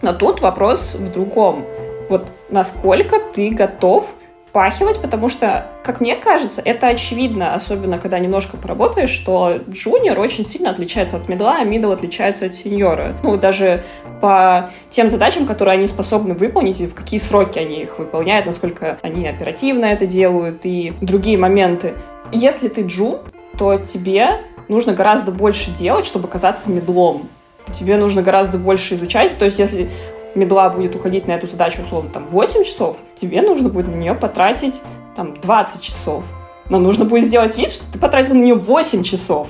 Но 0.00 0.12
тут 0.12 0.40
вопрос 0.40 0.94
в 0.94 1.12
другом. 1.12 1.64
Вот 2.08 2.26
насколько 2.50 3.18
ты 3.32 3.50
готов 3.50 4.12
впахивать, 4.52 5.00
потому 5.00 5.30
что, 5.30 5.66
как 5.82 6.02
мне 6.02 6.14
кажется, 6.14 6.60
это 6.62 6.88
очевидно, 6.88 7.54
особенно 7.54 7.98
когда 7.98 8.18
немножко 8.18 8.58
поработаешь, 8.58 9.08
что 9.08 9.60
джуниор 9.66 10.18
очень 10.20 10.44
сильно 10.44 10.68
отличается 10.68 11.16
от 11.16 11.26
медла, 11.26 11.56
а 11.58 11.64
мидл 11.64 11.90
отличается 11.90 12.44
от 12.44 12.54
сеньора. 12.54 13.16
Ну, 13.22 13.38
даже 13.38 13.82
по 14.20 14.70
тем 14.90 15.08
задачам, 15.08 15.46
которые 15.46 15.78
они 15.78 15.86
способны 15.86 16.34
выполнить, 16.34 16.82
и 16.82 16.86
в 16.86 16.94
какие 16.94 17.18
сроки 17.18 17.58
они 17.58 17.82
их 17.82 17.98
выполняют, 17.98 18.44
насколько 18.44 18.98
они 19.00 19.26
оперативно 19.26 19.86
это 19.86 20.04
делают, 20.04 20.60
и 20.64 20.92
другие 21.00 21.38
моменты. 21.38 21.94
Если 22.32 22.68
ты 22.68 22.82
джун, 22.82 23.20
то 23.58 23.78
тебе 23.78 24.40
нужно 24.68 24.94
гораздо 24.94 25.30
больше 25.30 25.70
делать, 25.70 26.06
чтобы 26.06 26.28
казаться 26.28 26.70
медлом 26.70 27.28
тебе 27.72 27.96
нужно 27.96 28.22
гораздо 28.22 28.58
больше 28.58 28.94
изучать. 28.94 29.36
То 29.38 29.44
есть, 29.44 29.58
если 29.58 29.90
медла 30.34 30.70
будет 30.70 30.94
уходить 30.94 31.26
на 31.26 31.32
эту 31.32 31.46
задачу, 31.46 31.82
условно, 31.82 32.10
там, 32.10 32.28
8 32.30 32.64
часов, 32.64 32.98
тебе 33.14 33.42
нужно 33.42 33.68
будет 33.68 33.88
на 33.88 33.94
нее 33.94 34.14
потратить, 34.14 34.82
там, 35.16 35.34
20 35.40 35.80
часов. 35.80 36.24
Но 36.68 36.78
нужно 36.78 37.04
будет 37.04 37.26
сделать 37.26 37.56
вид, 37.56 37.70
что 37.70 37.90
ты 37.92 37.98
потратил 37.98 38.34
на 38.34 38.42
нее 38.42 38.54
8 38.54 39.02
часов. 39.02 39.48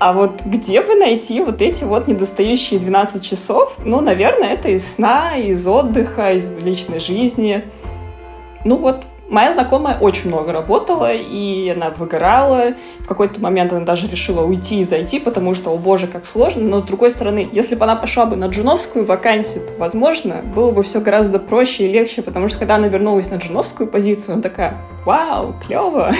А 0.00 0.12
вот 0.12 0.40
где 0.44 0.80
бы 0.80 0.96
найти 0.96 1.40
вот 1.40 1.62
эти 1.62 1.84
вот 1.84 2.08
недостающие 2.08 2.80
12 2.80 3.22
часов? 3.24 3.76
Ну, 3.84 4.00
наверное, 4.00 4.48
это 4.48 4.68
из 4.68 4.94
сна, 4.94 5.36
из 5.36 5.64
отдыха, 5.66 6.32
из 6.32 6.50
личной 6.60 6.98
жизни. 6.98 7.62
Ну 8.64 8.76
вот, 8.78 9.04
Моя 9.28 9.52
знакомая 9.54 9.98
очень 9.98 10.28
много 10.28 10.52
работала, 10.52 11.12
и 11.12 11.68
она 11.70 11.90
выгорала. 11.90 12.74
В 13.00 13.06
какой-то 13.06 13.40
момент 13.40 13.72
она 13.72 13.84
даже 13.84 14.06
решила 14.06 14.44
уйти 14.44 14.80
и 14.80 14.84
зайти, 14.84 15.18
потому 15.18 15.54
что, 15.54 15.70
о 15.70 15.78
боже, 15.78 16.06
как 16.06 16.26
сложно. 16.26 16.62
Но, 16.62 16.80
с 16.80 16.82
другой 16.82 17.10
стороны, 17.10 17.48
если 17.52 17.74
бы 17.74 17.84
она 17.84 17.96
пошла 17.96 18.26
бы 18.26 18.36
на 18.36 18.46
джуновскую 18.46 19.06
вакансию, 19.06 19.66
то, 19.66 19.72
возможно, 19.78 20.42
было 20.54 20.70
бы 20.70 20.82
все 20.82 21.00
гораздо 21.00 21.38
проще 21.38 21.88
и 21.88 21.92
легче, 21.92 22.22
потому 22.22 22.48
что, 22.48 22.58
когда 22.58 22.74
она 22.74 22.88
вернулась 22.88 23.30
на 23.30 23.36
джуновскую 23.36 23.88
позицию, 23.88 24.34
она 24.34 24.42
такая, 24.42 24.76
вау, 25.06 25.54
клево, 25.66 26.12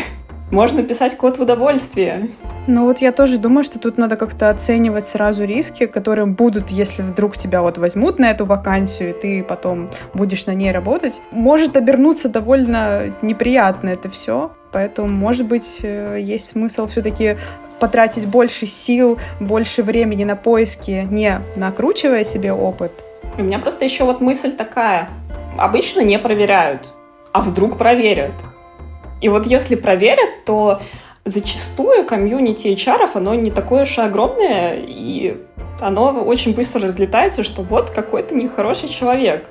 можно 0.52 0.82
писать 0.82 1.16
код 1.16 1.38
в 1.38 1.42
удовольствие. 1.42 2.28
Ну 2.68 2.84
вот 2.84 2.98
я 2.98 3.10
тоже 3.10 3.38
думаю, 3.38 3.64
что 3.64 3.80
тут 3.80 3.98
надо 3.98 4.16
как-то 4.16 4.50
оценивать 4.50 5.08
сразу 5.08 5.44
риски, 5.44 5.86
которые 5.86 6.26
будут, 6.26 6.70
если 6.70 7.02
вдруг 7.02 7.36
тебя 7.36 7.62
вот 7.62 7.78
возьмут 7.78 8.20
на 8.20 8.30
эту 8.30 8.44
вакансию, 8.44 9.10
и 9.10 9.20
ты 9.20 9.42
потом 9.42 9.90
будешь 10.14 10.46
на 10.46 10.52
ней 10.52 10.70
работать. 10.70 11.20
Может 11.32 11.76
обернуться 11.76 12.28
довольно 12.28 13.12
неприятно 13.22 13.88
это 13.88 14.08
все, 14.10 14.52
поэтому, 14.70 15.08
может 15.08 15.46
быть, 15.46 15.80
э, 15.82 16.18
есть 16.20 16.50
смысл 16.50 16.86
все-таки 16.86 17.36
потратить 17.80 18.26
больше 18.26 18.66
сил, 18.66 19.18
больше 19.40 19.82
времени 19.82 20.22
на 20.22 20.36
поиски, 20.36 21.08
не 21.10 21.40
накручивая 21.56 22.22
себе 22.22 22.52
опыт. 22.52 22.92
У 23.38 23.42
меня 23.42 23.58
просто 23.58 23.84
еще 23.84 24.04
вот 24.04 24.20
мысль 24.20 24.52
такая. 24.52 25.08
Обычно 25.58 26.02
не 26.02 26.18
проверяют, 26.18 26.86
а 27.32 27.40
вдруг 27.40 27.76
проверят. 27.76 28.32
И 29.22 29.28
вот 29.28 29.46
если 29.46 29.76
проверят, 29.76 30.44
то 30.44 30.82
зачастую 31.24 32.04
комьюнити 32.04 32.66
HR, 32.66 33.10
оно 33.14 33.34
не 33.34 33.50
такое 33.50 33.84
уж 33.84 33.96
и 33.96 34.00
огромное, 34.00 34.74
и 34.76 35.36
оно 35.80 36.10
очень 36.24 36.54
быстро 36.54 36.82
разлетается, 36.82 37.44
что 37.44 37.62
вот 37.62 37.90
какой-то 37.90 38.34
нехороший 38.34 38.88
человек. 38.88 39.46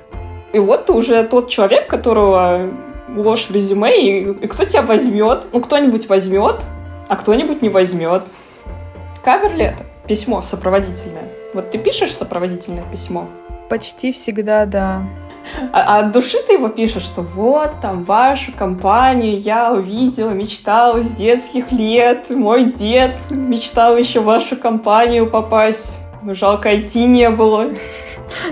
И 0.52 0.58
вот 0.58 0.86
ты 0.86 0.92
уже 0.92 1.26
тот 1.26 1.48
человек, 1.48 1.88
которого 1.88 2.70
ложь 3.16 3.46
в 3.46 3.54
резюме, 3.54 3.98
и, 3.98 4.44
и 4.44 4.46
кто 4.46 4.66
тебя 4.66 4.82
возьмет? 4.82 5.46
Ну, 5.52 5.60
кто-нибудь 5.60 6.08
возьмет, 6.08 6.62
а 7.08 7.16
кто-нибудь 7.16 7.62
не 7.62 7.70
возьмет. 7.70 8.24
Кавер 9.24 9.56
ли 9.56 9.64
это? 9.64 9.84
Письмо 10.06 10.42
сопроводительное. 10.42 11.28
Вот 11.54 11.70
ты 11.70 11.78
пишешь 11.78 12.14
сопроводительное 12.14 12.84
письмо? 12.90 13.26
Почти 13.70 14.12
всегда, 14.12 14.66
да. 14.66 15.02
А, 15.72 15.96
а 15.96 15.98
от 16.00 16.12
души 16.12 16.38
ты 16.46 16.54
его 16.54 16.68
пишешь, 16.68 17.02
что 17.02 17.22
вот 17.22 17.80
там 17.80 18.04
вашу 18.04 18.52
компанию 18.52 19.38
я 19.38 19.72
увидела, 19.72 20.30
мечтала 20.30 21.00
с 21.00 21.10
детских 21.10 21.72
лет. 21.72 22.30
Мой 22.30 22.72
дед 22.72 23.16
мечтал 23.30 23.96
еще 23.96 24.20
в 24.20 24.24
вашу 24.24 24.56
компанию 24.56 25.28
попасть. 25.28 25.98
Но 26.22 26.34
жалко, 26.34 26.80
идти 26.80 27.04
не 27.06 27.30
было. 27.30 27.70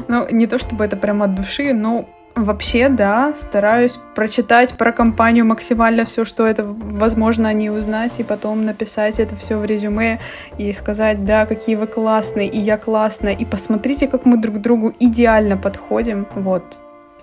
Ну, 0.08 0.26
не 0.30 0.46
то 0.46 0.58
чтобы 0.58 0.84
это 0.84 0.96
прямо 0.96 1.26
от 1.26 1.34
души, 1.34 1.72
но 1.72 2.06
Вообще, 2.36 2.88
да, 2.88 3.34
стараюсь 3.34 3.98
прочитать 4.14 4.74
про 4.74 4.92
компанию 4.92 5.44
максимально 5.44 6.04
все, 6.04 6.24
что 6.24 6.46
это 6.46 6.64
возможно 6.64 7.48
о 7.48 7.52
ней 7.52 7.70
узнать, 7.70 8.18
и 8.18 8.22
потом 8.22 8.64
написать 8.64 9.18
это 9.18 9.36
все 9.36 9.56
в 9.58 9.64
резюме 9.64 10.20
и 10.56 10.72
сказать, 10.72 11.24
да, 11.24 11.44
какие 11.44 11.74
вы 11.74 11.86
классные, 11.86 12.48
и 12.48 12.58
я 12.58 12.78
классная, 12.78 13.32
и 13.32 13.44
посмотрите, 13.44 14.06
как 14.06 14.24
мы 14.24 14.36
друг 14.36 14.60
другу 14.60 14.94
идеально 14.98 15.56
подходим. 15.56 16.26
Вот. 16.34 16.78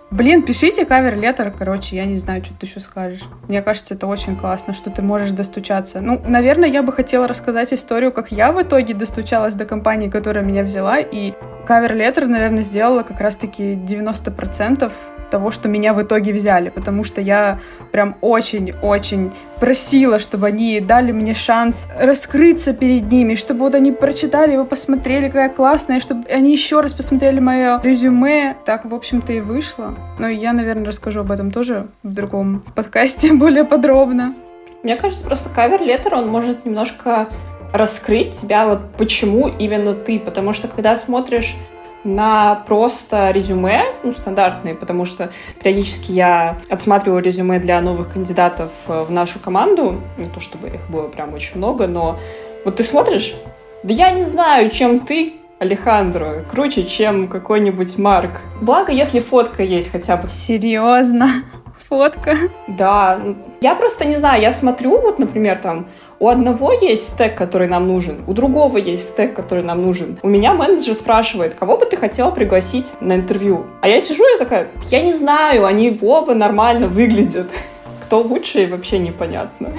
Блин, 0.09 0.43
пишите 0.43 0.85
кавер-леттер, 0.85 1.51
короче, 1.51 1.97
я 1.97 2.05
не 2.05 2.15
знаю, 2.15 2.43
что 2.43 2.53
ты 2.53 2.65
еще 2.65 2.79
скажешь. 2.79 3.23
Мне 3.49 3.61
кажется, 3.61 3.93
это 3.93 4.07
очень 4.07 4.37
классно, 4.37 4.73
что 4.73 4.89
ты 4.89 5.01
можешь 5.01 5.31
достучаться. 5.31 5.99
Ну, 5.99 6.21
наверное, 6.25 6.69
я 6.69 6.81
бы 6.81 6.93
хотела 6.93 7.27
рассказать 7.27 7.73
историю, 7.73 8.13
как 8.13 8.31
я 8.31 8.53
в 8.53 8.61
итоге 8.61 8.93
достучалась 8.93 9.53
до 9.53 9.65
компании, 9.65 10.09
которая 10.09 10.45
меня 10.45 10.63
взяла, 10.63 10.99
и 10.99 11.33
кавер-леттер, 11.65 12.27
наверное, 12.27 12.63
сделала 12.63 13.03
как 13.03 13.19
раз-таки 13.19 13.73
90% 13.73 14.89
того, 15.29 15.51
что 15.51 15.67
меня 15.67 15.93
в 15.93 16.01
итоге 16.01 16.33
взяли, 16.33 16.69
потому 16.69 17.03
что 17.03 17.21
я 17.21 17.59
прям 17.91 18.15
очень-очень 18.21 19.31
просила, 19.59 20.19
чтобы 20.19 20.47
они 20.47 20.79
дали 20.79 21.11
мне 21.11 21.33
шанс 21.33 21.87
раскрыться 21.99 22.73
перед 22.73 23.11
ними, 23.11 23.35
чтобы 23.35 23.61
вот 23.61 23.75
они 23.75 23.91
прочитали 23.91 24.53
его, 24.53 24.65
посмотрели, 24.65 25.27
какая 25.27 25.49
классная, 25.49 25.99
чтобы 25.99 26.27
они 26.29 26.51
еще 26.51 26.81
раз 26.81 26.93
посмотрели 26.93 27.39
мое 27.39 27.81
резюме. 27.83 28.55
Так, 28.65 28.85
в 28.85 28.93
общем-то, 28.93 29.33
и 29.33 29.41
вышло. 29.41 29.95
Но 30.19 30.27
я, 30.27 30.53
наверное, 30.53 30.85
расскажу 30.85 31.21
об 31.21 31.31
этом 31.31 31.51
тоже 31.51 31.87
в 32.03 32.13
другом 32.13 32.63
подкасте 32.75 33.33
более 33.33 33.63
подробно. 33.63 34.35
Мне 34.83 34.95
кажется, 34.95 35.23
просто 35.23 35.49
кавер-леттер, 35.49 36.13
он 36.15 36.27
может 36.27 36.65
немножко 36.65 37.27
раскрыть 37.73 38.39
тебя, 38.39 38.67
вот 38.67 38.79
почему 38.97 39.47
именно 39.47 39.93
ты, 39.93 40.19
потому 40.19 40.53
что 40.53 40.67
когда 40.67 40.95
смотришь 40.95 41.55
на 42.03 42.55
просто 42.67 43.31
резюме, 43.31 43.83
ну, 44.03 44.13
стандартные, 44.13 44.75
потому 44.75 45.05
что 45.05 45.31
периодически 45.61 46.11
я 46.11 46.57
отсматриваю 46.69 47.21
резюме 47.21 47.59
для 47.59 47.81
новых 47.81 48.13
кандидатов 48.13 48.71
э, 48.87 49.03
в 49.03 49.11
нашу 49.11 49.39
команду, 49.39 50.01
не 50.17 50.27
то 50.27 50.39
чтобы 50.39 50.69
их 50.69 50.89
было 50.89 51.07
прям 51.07 51.33
очень 51.33 51.57
много, 51.57 51.87
но 51.87 52.17
вот 52.63 52.77
ты 52.77 52.83
смотришь, 52.83 53.35
да 53.83 53.93
я 53.93 54.11
не 54.11 54.25
знаю, 54.25 54.69
чем 54.69 55.01
ты, 55.01 55.33
Алехандро, 55.59 56.43
круче, 56.51 56.85
чем 56.85 57.27
какой-нибудь 57.27 57.97
Марк. 57.97 58.41
Благо, 58.61 58.91
если 58.91 59.19
фотка 59.19 59.63
есть 59.63 59.91
хотя 59.91 60.15
бы. 60.17 60.27
Серьезно? 60.27 61.43
Фотка? 61.89 62.35
Да. 62.67 63.19
Я 63.61 63.75
просто 63.75 64.05
не 64.05 64.17
знаю, 64.17 64.41
я 64.41 64.51
смотрю, 64.51 65.01
вот, 65.01 65.19
например, 65.19 65.57
там, 65.57 65.87
у 66.19 66.29
одного 66.29 66.71
есть 66.71 67.13
стек, 67.13 67.35
который 67.35 67.67
нам 67.67 67.87
нужен, 67.87 68.23
у 68.27 68.33
другого 68.33 68.77
есть 68.77 69.09
стек, 69.09 69.35
который 69.35 69.63
нам 69.63 69.81
нужен. 69.81 70.17
У 70.23 70.27
меня 70.27 70.53
менеджер 70.53 70.95
спрашивает, 70.95 71.53
кого 71.53 71.77
бы 71.77 71.85
ты 71.85 71.97
хотела 71.97 72.31
пригласить 72.31 72.87
на 73.01 73.15
интервью? 73.15 73.65
А 73.81 73.87
я 73.87 74.01
сижу 74.01 74.23
и 74.35 74.39
такая, 74.39 74.67
я 74.89 75.01
не 75.03 75.13
знаю, 75.13 75.65
они 75.65 75.97
оба 76.01 76.33
нормально 76.33 76.87
выглядят. 76.87 77.47
Кто 78.05 78.21
лучше, 78.21 78.67
вообще 78.67 78.99
непонятно. 78.99 79.69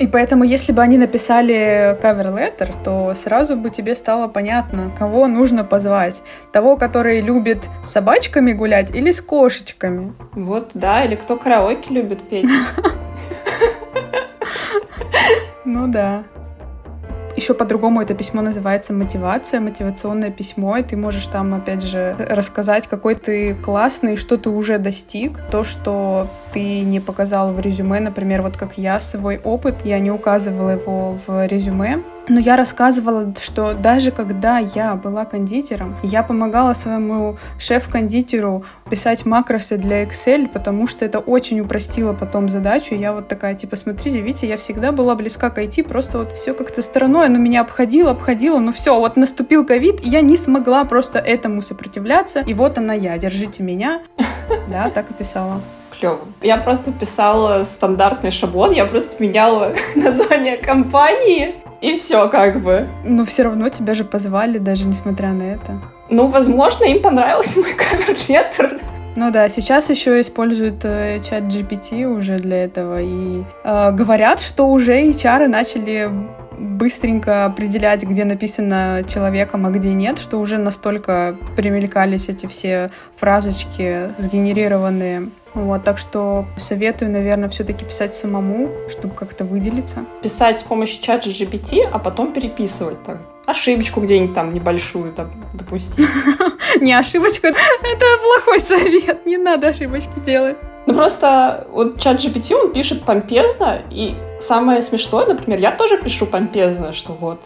И 0.00 0.08
поэтому, 0.08 0.42
если 0.42 0.72
бы 0.72 0.82
они 0.82 0.98
написали 0.98 1.96
cover 2.02 2.34
letter, 2.34 2.74
то 2.82 3.14
сразу 3.14 3.54
бы 3.54 3.70
тебе 3.70 3.94
стало 3.94 4.26
понятно, 4.26 4.90
кого 4.98 5.28
нужно 5.28 5.62
позвать. 5.62 6.22
Того, 6.50 6.76
который 6.76 7.20
любит 7.20 7.68
с 7.84 7.90
собачками 7.90 8.52
гулять 8.52 8.90
или 8.90 9.12
с 9.12 9.20
кошечками. 9.20 10.12
Вот, 10.32 10.70
да, 10.74 11.04
или 11.04 11.14
кто 11.14 11.36
караоке 11.36 11.94
любит 11.94 12.28
петь. 12.28 12.48
Ну 15.84 15.92
да. 15.92 16.24
Еще 17.36 17.52
по-другому 17.52 18.00
это 18.00 18.14
письмо 18.14 18.40
называется 18.40 18.94
мотивация, 18.94 19.60
мотивационное 19.60 20.30
письмо, 20.30 20.78
и 20.78 20.82
ты 20.82 20.96
можешь 20.96 21.26
там, 21.26 21.52
опять 21.52 21.82
же, 21.82 22.16
рассказать, 22.18 22.86
какой 22.86 23.16
ты 23.16 23.54
классный, 23.54 24.16
что 24.16 24.38
ты 24.38 24.48
уже 24.48 24.78
достиг, 24.78 25.38
то, 25.50 25.62
что 25.62 26.26
ты 26.54 26.80
не 26.80 27.00
показал 27.00 27.52
в 27.52 27.60
резюме, 27.60 28.00
например, 28.00 28.40
вот 28.40 28.56
как 28.56 28.78
я 28.78 28.98
свой 28.98 29.36
опыт, 29.36 29.74
я 29.84 29.98
не 29.98 30.10
указывала 30.10 30.70
его 30.70 31.18
в 31.26 31.46
резюме, 31.46 32.02
но 32.28 32.40
я 32.40 32.56
рассказывала, 32.56 33.34
что 33.40 33.74
даже 33.74 34.10
когда 34.10 34.58
я 34.58 34.94
была 34.94 35.24
кондитером, 35.24 35.96
я 36.02 36.22
помогала 36.22 36.74
своему 36.74 37.36
шеф-кондитеру 37.58 38.64
писать 38.90 39.26
макросы 39.26 39.76
для 39.76 40.04
Excel, 40.04 40.48
потому 40.48 40.86
что 40.86 41.04
это 41.04 41.18
очень 41.18 41.60
упростило 41.60 42.12
потом 42.12 42.48
задачу. 42.48 42.94
Я 42.94 43.12
вот 43.12 43.28
такая, 43.28 43.54
типа, 43.54 43.76
смотрите, 43.76 44.20
видите, 44.20 44.48
я 44.48 44.56
всегда 44.56 44.92
была 44.92 45.14
близка 45.14 45.50
к 45.50 45.58
IT, 45.58 45.84
просто 45.84 46.18
вот 46.18 46.32
все 46.32 46.54
как-то 46.54 46.82
стороной, 46.82 47.26
оно 47.26 47.38
меня 47.38 47.60
обходило, 47.60 48.10
обходило, 48.10 48.58
но 48.58 48.72
все, 48.72 48.98
вот 48.98 49.16
наступил 49.16 49.66
ковид, 49.66 50.04
и 50.04 50.08
я 50.08 50.20
не 50.20 50.36
смогла 50.36 50.84
просто 50.84 51.18
этому 51.18 51.62
сопротивляться, 51.62 52.40
и 52.40 52.54
вот 52.54 52.78
она 52.78 52.94
я, 52.94 53.18
держите 53.18 53.62
меня. 53.62 54.02
Да, 54.68 54.90
так 54.90 55.10
и 55.10 55.14
писала 55.14 55.60
клево. 55.98 56.20
Я 56.42 56.58
просто 56.58 56.92
писала 56.92 57.64
стандартный 57.64 58.30
шаблон, 58.30 58.72
я 58.72 58.84
просто 58.84 59.22
меняла 59.22 59.74
название 59.94 60.56
компании, 60.56 61.54
и 61.84 61.96
все 61.96 62.28
как 62.28 62.60
бы. 62.60 62.88
Но 63.04 63.24
все 63.24 63.42
равно 63.42 63.68
тебя 63.68 63.94
же 63.94 64.04
позвали, 64.04 64.58
даже 64.58 64.86
несмотря 64.86 65.32
на 65.32 65.42
это. 65.42 65.80
Ну, 66.08 66.28
возможно, 66.28 66.84
им 66.84 67.02
понравился 67.02 67.60
мой 67.60 67.74
кавер-леттер. 67.74 68.80
Ну 69.16 69.30
да, 69.30 69.48
сейчас 69.48 69.90
еще 69.90 70.20
используют 70.20 70.84
э, 70.84 71.20
чат 71.20 71.44
GPT 71.44 72.04
уже 72.04 72.38
для 72.38 72.64
этого. 72.64 73.00
И 73.00 73.44
э, 73.62 73.92
говорят, 73.92 74.40
что 74.40 74.66
уже 74.66 75.00
HR 75.00 75.46
начали 75.46 76.10
быстренько 76.58 77.44
определять, 77.44 78.02
где 78.02 78.24
написано 78.24 79.04
человеком, 79.06 79.66
а 79.66 79.70
где 79.70 79.92
нет, 79.92 80.18
что 80.18 80.38
уже 80.38 80.58
настолько 80.58 81.36
примелькались 81.56 82.28
эти 82.28 82.46
все 82.46 82.90
фразочки 83.16 84.10
сгенерированные 84.18 85.28
вот, 85.54 85.84
так 85.84 85.98
что 85.98 86.46
советую, 86.56 87.12
наверное, 87.12 87.48
все-таки 87.48 87.84
писать 87.84 88.14
самому, 88.14 88.70
чтобы 88.90 89.14
как-то 89.14 89.44
выделиться. 89.44 90.04
Писать 90.22 90.58
с 90.58 90.62
помощью 90.62 91.00
чата 91.02 91.30
GPT, 91.30 91.88
а 91.90 91.98
потом 91.98 92.32
переписывать 92.32 93.02
так. 93.04 93.22
Ошибочку 93.46 94.00
где-нибудь 94.00 94.34
там 94.34 94.52
небольшую 94.52 95.12
там, 95.12 95.30
допустить. 95.54 96.08
Не 96.80 96.92
ошибочку, 96.92 97.46
это 97.46 98.04
плохой 98.22 98.60
совет, 98.60 99.26
не 99.26 99.36
надо 99.36 99.68
ошибочки 99.68 100.18
делать. 100.24 100.56
Ну 100.86 100.94
просто 100.94 101.66
вот 101.70 102.00
чат 102.00 102.18
GPT, 102.18 102.54
он 102.54 102.72
пишет 102.72 103.04
помпезно, 103.04 103.80
и 103.90 104.14
самое 104.40 104.82
смешное, 104.82 105.26
например, 105.26 105.60
я 105.60 105.70
тоже 105.70 106.02
пишу 106.02 106.26
помпезно, 106.26 106.92
что 106.92 107.12
вот 107.12 107.40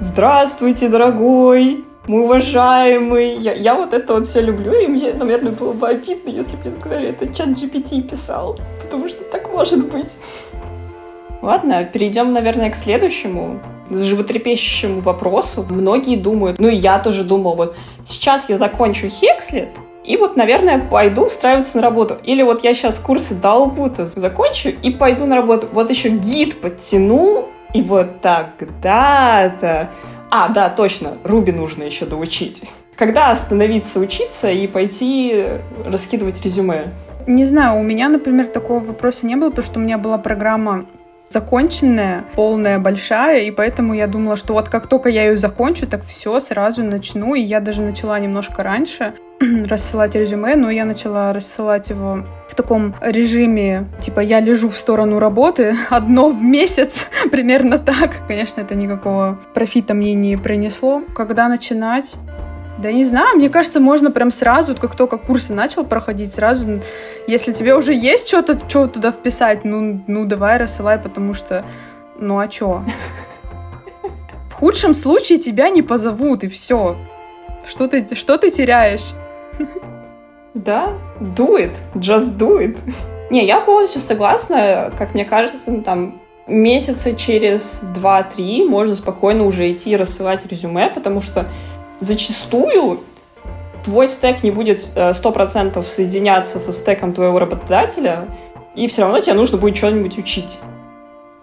«Здравствуйте, 0.00 0.88
дорогой! 0.88 1.84
Мой 2.08 2.22
уважаемый. 2.22 3.36
Я, 3.38 3.54
я 3.54 3.74
вот 3.74 3.92
это 3.92 4.14
вот 4.14 4.26
все 4.26 4.40
люблю, 4.40 4.72
и 4.72 4.86
мне, 4.86 5.12
наверное, 5.12 5.52
было 5.52 5.72
бы 5.72 5.88
обидно, 5.88 6.30
если 6.30 6.56
бы 6.56 6.64
мне 6.64 6.78
сказали, 6.78 7.08
это 7.08 7.32
чат 7.34 7.48
GPT 7.48 8.02
писал, 8.02 8.58
потому 8.82 9.08
что 9.08 9.24
так 9.24 9.52
может 9.52 9.86
быть. 9.90 10.10
Ладно, 11.42 11.84
перейдем, 11.84 12.32
наверное, 12.32 12.70
к 12.70 12.76
следующему 12.76 13.60
животрепещущему 13.90 15.00
вопросу. 15.00 15.64
Многие 15.68 16.16
думают, 16.16 16.58
ну 16.58 16.68
и 16.68 16.74
я 16.74 16.98
тоже 16.98 17.24
думал, 17.24 17.54
вот 17.54 17.76
сейчас 18.04 18.48
я 18.48 18.58
закончу 18.58 19.08
Хекслет, 19.08 19.70
и 20.04 20.16
вот, 20.16 20.36
наверное, 20.36 20.78
пойду 20.78 21.26
устраиваться 21.26 21.76
на 21.76 21.82
работу. 21.82 22.16
Или 22.22 22.42
вот 22.42 22.62
я 22.62 22.74
сейчас 22.74 22.98
курсы 22.98 23.34
долбута 23.34 24.06
закончу 24.06 24.68
и 24.68 24.90
пойду 24.90 25.26
на 25.26 25.34
работу. 25.34 25.68
Вот 25.72 25.90
еще 25.90 26.10
гид 26.10 26.60
подтяну, 26.60 27.48
и 27.74 27.82
вот 27.82 28.20
тогда-то 28.20 29.90
а, 30.30 30.48
да, 30.48 30.68
точно, 30.70 31.18
Руби 31.24 31.52
нужно 31.52 31.84
еще 31.84 32.06
доучить. 32.06 32.62
Когда 32.96 33.30
остановиться 33.30 33.98
учиться 34.00 34.50
и 34.50 34.66
пойти 34.66 35.44
раскидывать 35.84 36.44
резюме? 36.44 36.92
Не 37.26 37.44
знаю, 37.44 37.78
у 37.78 37.82
меня, 37.82 38.08
например, 38.08 38.46
такого 38.46 38.82
вопроса 38.82 39.26
не 39.26 39.36
было, 39.36 39.50
потому 39.50 39.66
что 39.66 39.80
у 39.80 39.82
меня 39.82 39.98
была 39.98 40.16
программа 40.18 40.86
законченная, 41.28 42.24
полная, 42.34 42.78
большая, 42.78 43.40
и 43.40 43.50
поэтому 43.50 43.94
я 43.94 44.06
думала, 44.06 44.36
что 44.36 44.52
вот 44.54 44.68
как 44.68 44.86
только 44.86 45.08
я 45.08 45.26
ее 45.26 45.36
закончу, 45.36 45.86
так 45.86 46.04
все, 46.04 46.38
сразу 46.40 46.84
начну, 46.84 47.34
и 47.34 47.40
я 47.40 47.60
даже 47.60 47.82
начала 47.82 48.18
немножко 48.18 48.62
раньше 48.62 49.14
рассылать 49.68 50.14
резюме, 50.14 50.56
но 50.56 50.70
я 50.70 50.84
начала 50.84 51.32
рассылать 51.32 51.90
его 51.90 52.24
в 52.48 52.54
таком 52.54 52.94
режиме, 53.00 53.86
типа 54.00 54.20
я 54.20 54.40
лежу 54.40 54.70
в 54.70 54.78
сторону 54.78 55.18
работы, 55.18 55.76
одно 55.90 56.30
в 56.30 56.40
месяц, 56.40 57.06
примерно 57.30 57.78
так. 57.78 58.26
Конечно, 58.26 58.60
это 58.62 58.74
никакого 58.74 59.38
профита 59.54 59.94
мне 59.94 60.14
не 60.14 60.36
принесло. 60.36 61.02
Когда 61.14 61.48
начинать? 61.48 62.14
Да 62.78 62.92
не 62.92 63.06
знаю, 63.06 63.36
мне 63.36 63.48
кажется, 63.48 63.80
можно 63.80 64.10
прям 64.10 64.30
сразу, 64.30 64.74
как 64.74 64.94
только 64.94 65.16
курсы 65.16 65.52
начал 65.52 65.84
проходить, 65.84 66.34
сразу, 66.34 66.82
если 67.26 67.52
тебе 67.52 67.74
уже 67.74 67.94
есть 67.94 68.28
что-то, 68.28 68.58
что 68.68 68.86
туда 68.86 69.12
вписать, 69.12 69.64
ну, 69.64 70.04
ну 70.06 70.26
давай 70.26 70.58
рассылай, 70.58 70.98
потому 70.98 71.32
что, 71.32 71.64
ну 72.18 72.38
а 72.38 72.48
чё? 72.48 72.84
В 74.50 74.52
худшем 74.52 74.92
случае 74.92 75.38
тебя 75.38 75.70
не 75.70 75.82
позовут, 75.82 76.44
и 76.44 76.48
все. 76.48 76.96
Что 77.66 77.88
ты, 77.88 78.14
что 78.14 78.36
ты 78.36 78.50
теряешь? 78.50 79.12
Да, 80.54 80.94
do 81.20 81.58
it, 81.58 81.72
just 81.96 82.38
do 82.38 82.58
it. 82.58 82.78
Не, 83.30 83.44
я 83.44 83.60
полностью 83.60 84.00
согласна, 84.00 84.90
как 84.96 85.12
мне 85.12 85.26
кажется, 85.26 85.70
ну, 85.70 85.82
там 85.82 86.18
месяца 86.46 87.14
через 87.14 87.82
2-3 87.94 88.66
можно 88.66 88.96
спокойно 88.96 89.44
уже 89.44 89.70
идти 89.70 89.90
и 89.90 89.96
рассылать 89.96 90.46
резюме, 90.46 90.88
потому 90.88 91.20
что 91.20 91.46
зачастую 92.00 93.00
твой 93.84 94.08
стек 94.08 94.42
не 94.42 94.50
будет 94.50 94.80
100% 94.80 95.78
э, 95.78 95.82
соединяться 95.82 96.58
со 96.58 96.72
стеком 96.72 97.12
твоего 97.12 97.38
работодателя, 97.38 98.26
и 98.74 98.88
все 98.88 99.02
равно 99.02 99.20
тебе 99.20 99.34
нужно 99.34 99.58
будет 99.58 99.76
что-нибудь 99.76 100.18
учить. 100.18 100.58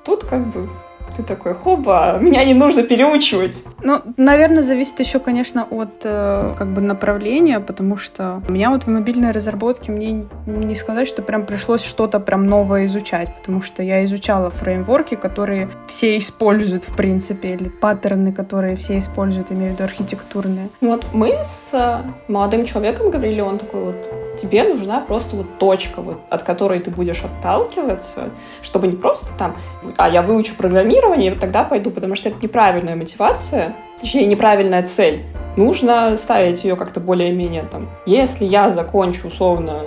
Тут 0.03 0.23
как 0.23 0.47
бы 0.47 0.69
ты 1.15 1.23
такой, 1.23 1.53
хоба, 1.53 2.17
меня 2.19 2.43
не 2.45 2.53
нужно 2.53 2.83
переучивать. 2.83 3.57
Ну, 3.83 4.01
наверное, 4.17 4.63
зависит 4.63 4.99
еще, 4.99 5.19
конечно, 5.19 5.67
от 5.69 6.01
э, 6.03 6.53
как 6.57 6.67
бы 6.73 6.81
направления, 6.81 7.59
потому 7.59 7.97
что 7.97 8.41
у 8.47 8.51
меня 8.51 8.69
вот 8.69 8.83
в 8.83 8.87
мобильной 8.87 9.31
разработке 9.31 9.91
мне 9.91 10.25
не 10.45 10.75
сказать, 10.75 11.07
что 11.07 11.21
прям 11.21 11.45
пришлось 11.45 11.83
что-то 11.83 12.19
прям 12.19 12.47
новое 12.47 12.85
изучать, 12.85 13.35
потому 13.37 13.61
что 13.61 13.83
я 13.83 14.03
изучала 14.05 14.49
фреймворки, 14.49 15.15
которые 15.15 15.69
все 15.87 16.17
используют, 16.17 16.83
в 16.83 16.95
принципе, 16.95 17.49
или 17.49 17.69
паттерны, 17.69 18.31
которые 18.31 18.75
все 18.75 18.97
используют, 18.99 19.51
имею 19.51 19.71
в 19.71 19.73
виду 19.75 19.83
архитектурные. 19.83 20.69
Вот 20.81 21.05
мы 21.13 21.43
с 21.43 22.03
молодым 22.27 22.65
человеком 22.65 23.09
говорили, 23.09 23.41
он 23.41 23.59
такой 23.59 23.83
вот, 23.83 23.95
тебе 24.41 24.63
нужна 24.63 24.99
просто 25.01 25.35
вот 25.35 25.57
точка, 25.59 26.01
вот, 26.01 26.19
от 26.29 26.43
которой 26.43 26.79
ты 26.79 26.91
будешь 26.91 27.23
отталкиваться, 27.23 28.29
чтобы 28.61 28.87
не 28.87 28.95
просто 28.95 29.27
там, 29.37 29.55
а 29.97 30.09
я 30.09 30.21
выучу 30.21 30.55
программирование, 30.55 31.27
и 31.27 31.29
вот 31.31 31.39
тогда 31.39 31.63
пойду, 31.63 31.91
потому 31.91 32.15
что 32.15 32.29
это 32.29 32.37
неправильная 32.41 32.95
мотивация, 32.95 33.75
точнее, 33.99 34.25
неправильная 34.25 34.83
цель. 34.83 35.23
Нужно 35.55 36.17
ставить 36.17 36.63
ее 36.63 36.75
как-то 36.75 36.99
более-менее 36.99 37.63
там. 37.63 37.89
Если 38.05 38.45
я 38.45 38.71
закончу 38.71 39.27
условно 39.27 39.83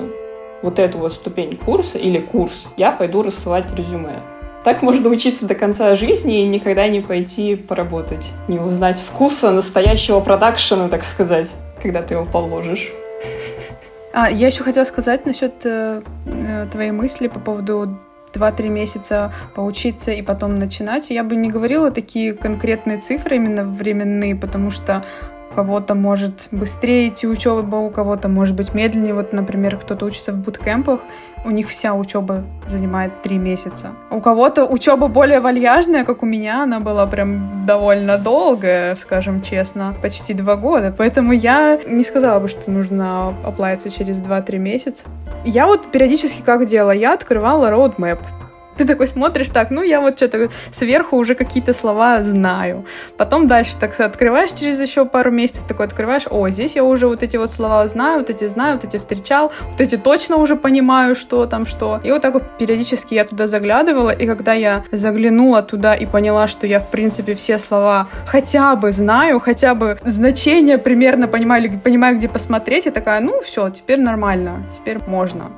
вот 0.62 0.79
эту 0.79 0.99
вот 0.99 1.12
ступень 1.12 1.57
курса 1.57 1.99
или 1.99 2.19
курс, 2.19 2.67
я 2.76 2.93
пойду 2.93 3.23
рассылать 3.23 3.67
резюме. 3.75 4.23
Так 4.65 4.83
можно 4.83 5.09
учиться 5.11 5.47
до 5.47 5.55
конца 5.55 5.95
жизни 5.95 6.43
и 6.43 6.49
никогда 6.49 6.88
не 6.88 7.00
пойти 7.00 7.55
поработать, 7.55 8.33
не 8.49 8.59
узнать 8.59 8.99
вкуса 8.99 9.53
настоящего 9.53 10.19
продакшена, 10.19 10.88
так 10.88 11.05
сказать, 11.05 11.49
когда 11.81 12.03
ты 12.03 12.15
его 12.15 12.25
положишь. 12.25 12.93
А, 14.18 14.30
я 14.30 14.46
еще 14.46 14.64
хотела 14.64 14.85
сказать 14.85 15.26
насчет 15.26 15.52
э, 15.64 16.02
э 16.25 16.66
твоей 16.73 16.90
мысли 16.90 17.28
по 17.28 17.38
поводу 17.38 17.99
2-3 18.32 18.68
месяца 18.68 19.30
поучиться 19.54 20.11
и 20.11 20.23
потом 20.23 20.54
начинать. 20.54 21.11
Я 21.11 21.23
бы 21.23 21.37
не 21.37 21.50
говорила 21.50 21.90
такие 21.90 22.32
конкретные 22.32 22.99
цифры 22.99 23.37
именно 23.37 23.66
временные, 23.66 24.35
потому 24.35 24.70
что 24.70 25.04
кого-то 25.57 25.95
может 25.95 26.49
быстрее 26.51 27.09
идти 27.09 27.27
учеба, 27.27 27.77
у 27.77 27.91
кого-то 27.91 28.29
может 28.29 28.55
быть 28.55 28.75
медленнее. 28.75 29.15
Вот, 29.15 29.33
например, 29.33 29.79
кто-то 29.79 30.05
учится 30.05 30.33
в 30.33 30.37
буткемпах, 30.37 31.01
у 31.47 31.51
них 31.51 31.71
вся 31.71 31.95
учеба 31.95 32.45
занимает 32.67 33.23
три 33.23 33.39
месяца. 33.39 33.93
У 34.11 34.21
кого-то 34.21 34.67
учеба 34.67 35.09
более 35.09 35.41
вальяжная, 35.41 36.05
как 36.05 36.23
у 36.23 36.27
меня, 36.27 36.65
она 36.65 36.81
была 36.81 37.07
прям 37.07 37.65
довольно 37.67 38.19
долгая, 38.19 38.97
скажем 38.97 39.41
честно, 39.41 39.95
почти 40.03 40.35
два 40.35 40.57
года. 40.57 40.95
Поэтому 40.97 41.33
я 41.33 41.81
не 41.87 42.05
сказала 42.05 42.39
бы, 42.39 42.49
что 42.49 42.71
нужно 42.71 43.29
оплавиться 43.43 43.91
через 43.91 44.21
2-3 44.21 44.59
месяца. 44.59 45.07
Я 45.45 45.67
вот 45.67 45.91
периодически 45.91 46.43
как 46.43 46.67
делала? 46.67 46.91
Я 46.91 47.15
открывала 47.15 47.71
roadmap 47.71 48.19
ты 48.76 48.85
такой 48.85 49.06
смотришь, 49.06 49.49
так, 49.49 49.71
ну 49.71 49.83
я 49.83 50.00
вот 50.00 50.16
что-то 50.16 50.49
сверху 50.71 51.16
уже 51.16 51.35
какие-то 51.35 51.73
слова 51.73 52.23
знаю. 52.23 52.85
Потом 53.16 53.49
дальше 53.49 53.73
так 53.78 53.99
открываешь 54.00 54.52
через 54.52 54.80
еще 54.80 55.04
пару 55.04 55.30
месяцев, 55.30 55.64
такой 55.66 55.87
открываешь, 55.87 56.26
о, 56.30 56.49
здесь 56.49 56.76
я 56.76 56.85
уже 56.85 57.06
вот 57.06 57.23
эти 57.23 57.37
вот 57.37 57.50
слова 57.50 57.87
знаю, 57.88 58.18
вот 58.18 58.30
эти 58.30 58.47
знаю, 58.47 58.75
вот 58.75 58.85
эти 58.85 58.99
встречал, 58.99 59.52
вот 59.71 59.80
эти 59.80 59.97
точно 59.97 60.37
уже 60.37 60.56
понимаю, 60.56 61.14
что 61.14 61.47
там 61.47 61.66
что. 61.66 62.00
И 62.04 62.11
вот 62.11 62.23
так 62.23 62.35
вот 62.35 62.45
периодически 62.59 63.14
я 63.14 63.25
туда 63.25 63.47
заглядывала, 63.47 64.11
и 64.11 64.26
когда 64.26 64.52
я 64.52 64.85
заглянула 64.92 65.62
туда 65.62 65.95
и 65.95 66.06
поняла, 66.06 66.47
что 66.49 66.66
я, 66.66 66.80
в 66.80 66.90
принципе, 66.90 67.35
все 67.35 67.59
слова 67.59 68.09
хотя 68.27 68.77
бы 68.77 68.92
знаю, 68.92 69.40
хотя 69.40 69.74
бы 69.74 69.98
значение 70.05 70.79
примерно 70.79 71.29
понимаю, 71.29 71.81
понимаю, 71.83 72.16
где 72.16 72.29
посмотреть, 72.29 72.87
я 72.87 72.92
такая, 72.92 73.20
ну 73.20 73.40
все, 73.42 73.70
теперь 73.70 74.01
нормально, 74.01 74.66
теперь 74.77 74.98
можно. 75.07 75.51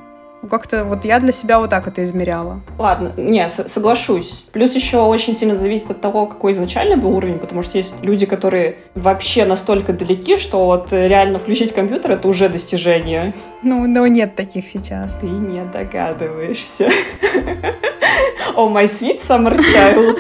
Как-то 0.49 0.85
вот 0.85 1.05
я 1.05 1.21
для 1.21 1.33
себя 1.33 1.59
вот 1.59 1.71
так 1.71 1.87
это 1.87 2.05
измеряла. 2.05 2.61
Ладно, 2.79 3.13
не, 3.17 3.49
соглашусь. 3.49 4.45
Плюс 4.53 4.75
еще 4.75 4.99
очень 4.99 5.37
сильно 5.37 5.57
зависит 5.57 5.91
от 5.91 6.01
того, 6.01 6.27
какой 6.27 6.53
изначально 6.53 6.97
был 6.97 7.17
уровень, 7.17 7.39
потому 7.39 7.63
что 7.63 7.79
есть 7.79 7.95
люди, 8.03 8.27
которые 8.27 8.77
вообще 8.95 9.45
настолько 9.45 9.93
далеки, 9.93 10.37
что 10.37 10.65
вот 10.65 10.93
реально 10.93 11.39
включить 11.39 11.73
компьютер— 11.73 12.11
это 12.13 12.29
уже 12.29 12.49
достижение. 12.49 13.35
Ну, 13.63 13.87
но 13.87 14.07
нет 14.07 14.35
таких 14.35 14.67
сейчас. 14.67 15.15
Ты 15.15 15.27
не 15.27 15.65
догадываешься. 15.65 16.91
Oh, 18.57 18.69
my 18.69 18.87
sweet 18.87 19.23
summer 19.23 19.57
child. 19.57 20.19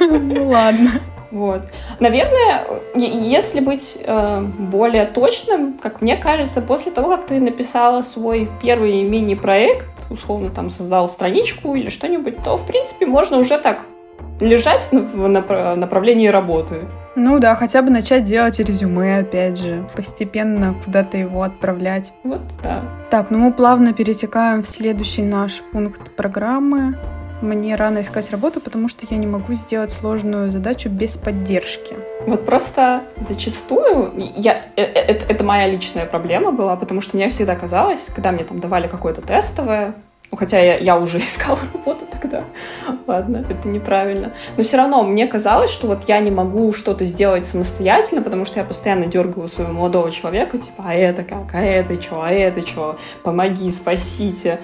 Ну 0.00 0.48
ладно. 0.48 1.00
Вот. 1.34 1.62
Наверное, 1.98 2.64
если 2.94 3.58
быть 3.58 3.98
э, 4.00 4.40
более 4.40 5.04
точным, 5.04 5.72
как 5.78 6.00
мне 6.00 6.16
кажется, 6.16 6.62
после 6.62 6.92
того, 6.92 7.10
как 7.10 7.26
ты 7.26 7.40
написала 7.40 8.02
свой 8.02 8.48
первый 8.62 9.02
мини-проект, 9.02 9.88
условно 10.10 10.50
там 10.50 10.70
создал 10.70 11.08
страничку 11.08 11.74
или 11.74 11.90
что-нибудь, 11.90 12.36
то, 12.44 12.56
в 12.56 12.64
принципе, 12.64 13.06
можно 13.06 13.38
уже 13.38 13.58
так 13.58 13.80
лежать 14.40 14.86
в 14.92 15.26
направлении 15.26 16.28
работы. 16.28 16.82
Ну 17.16 17.40
да, 17.40 17.56
хотя 17.56 17.82
бы 17.82 17.90
начать 17.90 18.22
делать 18.22 18.60
резюме, 18.60 19.18
опять 19.18 19.58
же, 19.58 19.88
постепенно 19.96 20.76
куда-то 20.84 21.16
его 21.16 21.42
отправлять. 21.42 22.12
Вот, 22.22 22.42
да. 22.62 22.82
Так, 23.10 23.30
ну 23.30 23.38
мы 23.38 23.52
плавно 23.52 23.92
перетекаем 23.92 24.62
в 24.62 24.68
следующий 24.68 25.22
наш 25.22 25.62
пункт 25.72 26.14
программы 26.14 26.96
мне 27.44 27.76
рано 27.76 28.00
искать 28.00 28.30
работу, 28.30 28.60
потому 28.60 28.88
что 28.88 29.06
я 29.08 29.16
не 29.16 29.26
могу 29.26 29.54
сделать 29.54 29.92
сложную 29.92 30.50
задачу 30.50 30.88
без 30.88 31.16
поддержки. 31.16 31.94
Вот 32.26 32.44
просто 32.46 33.02
зачастую 33.28 34.12
я, 34.36 34.62
это, 34.76 35.00
э, 35.00 35.26
это 35.28 35.44
моя 35.44 35.68
личная 35.68 36.06
проблема 36.06 36.50
была, 36.50 36.76
потому 36.76 37.00
что 37.00 37.16
мне 37.16 37.28
всегда 37.28 37.54
казалось, 37.54 38.00
когда 38.14 38.32
мне 38.32 38.44
там 38.44 38.60
давали 38.60 38.88
какое-то 38.88 39.22
тестовое, 39.22 39.94
ну, 40.34 40.38
хотя 40.38 40.58
я, 40.58 40.78
я 40.78 40.98
уже 40.98 41.18
искала 41.20 41.60
работу 41.72 42.06
тогда. 42.10 42.44
Ладно, 43.06 43.46
это 43.48 43.68
неправильно. 43.68 44.32
Но 44.56 44.64
все 44.64 44.78
равно 44.78 45.04
мне 45.04 45.28
казалось, 45.28 45.70
что 45.70 45.86
вот 45.86 46.08
я 46.08 46.18
не 46.18 46.32
могу 46.32 46.72
что-то 46.72 47.04
сделать 47.04 47.44
самостоятельно, 47.44 48.20
потому 48.20 48.44
что 48.44 48.58
я 48.58 48.64
постоянно 48.64 49.06
дергала 49.06 49.46
своего 49.46 49.72
молодого 49.72 50.10
человека, 50.10 50.58
типа, 50.58 50.84
а 50.88 50.94
это 50.94 51.22
как, 51.22 51.54
а 51.54 51.60
это 51.60 52.02
что, 52.02 52.20
а 52.20 52.30
это 52.32 52.66
что, 52.66 52.98
помоги, 53.22 53.70
спасите. 53.70 54.58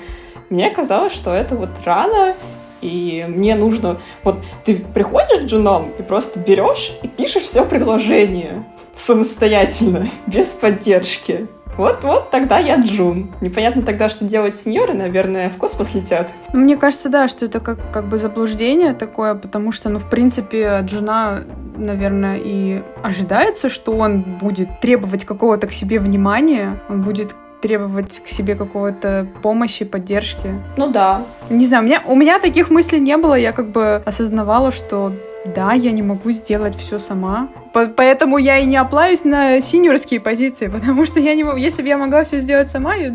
Мне 0.48 0.70
казалось, 0.70 1.12
что 1.12 1.32
это 1.32 1.54
вот 1.54 1.70
рано, 1.84 2.34
и 2.80 3.24
мне 3.28 3.54
нужно... 3.54 3.98
Вот 4.24 4.36
ты 4.64 4.76
приходишь 4.76 5.44
джуном 5.44 5.90
и 5.98 6.02
просто 6.02 6.38
берешь 6.38 6.92
и 7.02 7.08
пишешь 7.08 7.44
все 7.44 7.64
предложение 7.64 8.64
самостоятельно, 8.96 10.08
без 10.26 10.46
поддержки. 10.46 11.48
Вот-вот 11.76 12.30
тогда 12.30 12.58
я 12.58 12.76
Джун. 12.76 13.32
Непонятно 13.40 13.82
тогда, 13.82 14.08
что 14.08 14.24
делать 14.24 14.56
сеньоры, 14.56 14.92
наверное, 14.92 15.48
в 15.50 15.56
космос 15.56 15.94
летят. 15.94 16.28
Ну, 16.52 16.60
мне 16.60 16.76
кажется, 16.76 17.08
да, 17.08 17.28
что 17.28 17.46
это 17.46 17.60
как, 17.60 17.78
как 17.92 18.06
бы 18.06 18.18
заблуждение 18.18 18.92
такое, 18.92 19.34
потому 19.34 19.72
что, 19.72 19.88
ну, 19.88 19.98
в 19.98 20.10
принципе, 20.10 20.80
Джуна, 20.82 21.44
наверное, 21.76 22.38
и 22.42 22.82
ожидается, 23.02 23.70
что 23.70 23.92
он 23.92 24.20
будет 24.20 24.80
требовать 24.80 25.24
какого-то 25.24 25.68
к 25.68 25.72
себе 25.72 26.00
внимания, 26.00 26.82
он 26.88 27.02
будет 27.02 27.34
требовать 27.60 28.22
к 28.24 28.28
себе 28.28 28.54
какого-то 28.54 29.26
помощи, 29.42 29.84
поддержки. 29.84 30.54
Ну 30.76 30.90
да. 30.90 31.22
Не 31.48 31.66
знаю, 31.66 31.82
у 31.82 31.86
меня, 31.86 32.02
у 32.06 32.14
меня 32.16 32.38
таких 32.38 32.70
мыслей 32.70 33.00
не 33.00 33.16
было. 33.16 33.34
Я 33.34 33.52
как 33.52 33.70
бы 33.70 34.02
осознавала, 34.04 34.72
что 34.72 35.12
да, 35.46 35.72
я 35.72 35.92
не 35.92 36.02
могу 36.02 36.30
сделать 36.32 36.76
все 36.76 36.98
сама. 36.98 37.48
Поэтому 37.72 38.36
я 38.38 38.58
и 38.58 38.66
не 38.66 38.76
аплаюсь 38.76 39.24
на 39.24 39.60
синьорские 39.60 40.20
позиции, 40.20 40.68
потому 40.68 41.06
что 41.06 41.20
я 41.20 41.34
не 41.34 41.44
могу. 41.44 41.56
Если 41.56 41.82
бы 41.82 41.88
я 41.88 41.96
могла 41.96 42.24
все 42.24 42.38
сделать 42.38 42.70
сама, 42.70 42.94
я... 42.94 43.14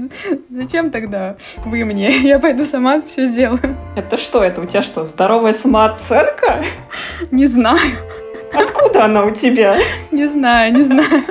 зачем 0.50 0.90
тогда 0.90 1.36
вы 1.66 1.86
мне? 1.86 2.18
Я 2.26 2.40
пойду 2.40 2.64
сама 2.64 3.02
все 3.02 3.26
сделаю. 3.26 3.76
Это 3.96 4.18
что? 4.18 4.44
Это 4.44 4.62
у 4.62 4.66
тебя 4.66 4.82
что, 4.82 5.06
здоровая 5.06 5.54
самооценка? 5.54 6.64
Не 7.32 7.48
знаю. 7.48 7.98
Откуда 8.54 9.06
она 9.06 9.26
у 9.26 9.32
тебя? 9.32 9.78
Не 10.12 10.28
знаю, 10.28 10.74
не 10.74 10.84
знаю. 10.84 11.26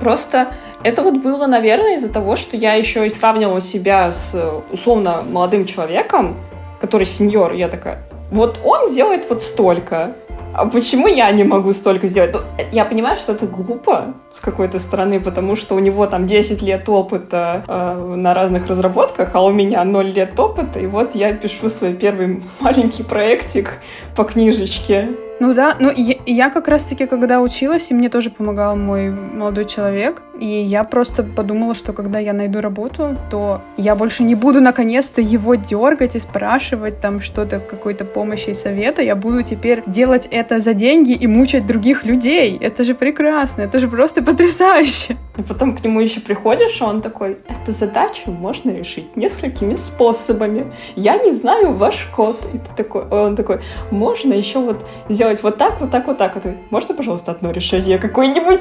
Просто 0.00 0.54
это 0.82 1.02
вот 1.02 1.16
было, 1.16 1.46
наверное, 1.46 1.96
из-за 1.96 2.08
того, 2.08 2.36
что 2.36 2.56
я 2.56 2.74
еще 2.74 3.06
и 3.06 3.10
сравнивала 3.10 3.60
себя 3.60 4.12
с 4.12 4.34
условно 4.70 5.22
молодым 5.28 5.66
человеком, 5.66 6.36
который 6.80 7.06
сеньор. 7.06 7.52
Я 7.52 7.68
такая, 7.68 8.02
вот 8.30 8.60
он 8.64 8.92
делает 8.92 9.26
вот 9.28 9.42
столько. 9.42 10.14
А 10.54 10.66
почему 10.66 11.06
я 11.06 11.30
не 11.30 11.44
могу 11.44 11.72
столько 11.72 12.08
сделать? 12.08 12.32
Ну, 12.32 12.40
я 12.72 12.84
понимаю, 12.84 13.16
что 13.16 13.32
это 13.32 13.46
глупо 13.46 14.14
с 14.32 14.40
какой-то 14.40 14.78
стороны, 14.78 15.20
потому 15.20 15.56
что 15.56 15.74
у 15.74 15.78
него 15.78 16.06
там 16.06 16.26
10 16.26 16.62
лет 16.62 16.88
опыта 16.88 17.64
э, 17.68 18.14
на 18.16 18.34
разных 18.34 18.66
разработках, 18.66 19.34
а 19.34 19.44
у 19.44 19.52
меня 19.52 19.84
0 19.84 20.06
лет 20.06 20.38
опыта, 20.40 20.80
и 20.80 20.86
вот 20.86 21.14
я 21.14 21.32
пишу 21.32 21.68
свой 21.68 21.94
первый 21.94 22.42
маленький 22.60 23.02
проектик 23.02 23.74
по 24.16 24.24
книжечке. 24.24 25.10
Ну 25.40 25.54
да, 25.54 25.76
ну 25.78 25.92
я, 25.94 26.16
я 26.26 26.50
как 26.50 26.66
раз-таки, 26.66 27.06
когда 27.06 27.40
училась, 27.40 27.90
и 27.90 27.94
мне 27.94 28.08
тоже 28.08 28.30
помогал 28.30 28.76
мой 28.76 29.10
молодой 29.10 29.66
человек, 29.66 30.22
и 30.40 30.46
я 30.46 30.84
просто 30.84 31.22
подумала, 31.22 31.74
что 31.74 31.92
когда 31.92 32.18
я 32.18 32.32
найду 32.32 32.60
работу, 32.60 33.16
то 33.30 33.60
я 33.76 33.94
больше 33.94 34.24
не 34.24 34.34
буду 34.34 34.60
наконец-то 34.60 35.20
его 35.20 35.54
дергать 35.54 36.16
и 36.16 36.20
спрашивать 36.20 37.00
там 37.00 37.20
что-то, 37.20 37.60
какой-то 37.60 38.04
помощи 38.04 38.50
и 38.50 38.54
совета, 38.54 39.02
я 39.02 39.14
буду 39.14 39.42
теперь 39.42 39.82
делать 39.86 40.28
это 40.30 40.60
за 40.60 40.74
деньги 40.74 41.12
и 41.12 41.26
мучать 41.26 41.66
других 41.66 42.04
людей. 42.04 42.58
Это 42.60 42.84
же 42.84 42.94
прекрасно, 42.94 43.62
это 43.62 43.78
же 43.78 43.88
просто 43.88 44.22
потрясающе. 44.22 45.16
И 45.36 45.42
потом 45.42 45.76
к 45.76 45.84
нему 45.84 46.00
еще 46.00 46.20
приходишь, 46.20 46.80
и 46.80 46.84
он 46.84 47.00
такой, 47.00 47.38
эту 47.48 47.72
задачу 47.72 48.30
можно 48.30 48.70
решить 48.70 49.16
несколькими 49.16 49.76
способами. 49.76 50.72
Я 50.96 51.16
не 51.18 51.34
знаю 51.34 51.74
ваш 51.74 52.08
код. 52.14 52.40
И 52.54 52.58
ты 52.58 52.68
такой, 52.76 53.02
он 53.08 53.36
такой, 53.36 53.60
можно 53.90 54.32
еще 54.32 54.58
вот 54.60 54.84
сделать 55.08 55.27
вот 55.42 55.58
так, 55.58 55.80
вот 55.80 55.90
так, 55.90 56.06
вот 56.06 56.18
так. 56.18 56.40
Ты, 56.40 56.56
можно, 56.70 56.94
пожалуйста, 56.94 57.32
одно 57.32 57.50
решение 57.50 57.98
какое-нибудь? 57.98 58.60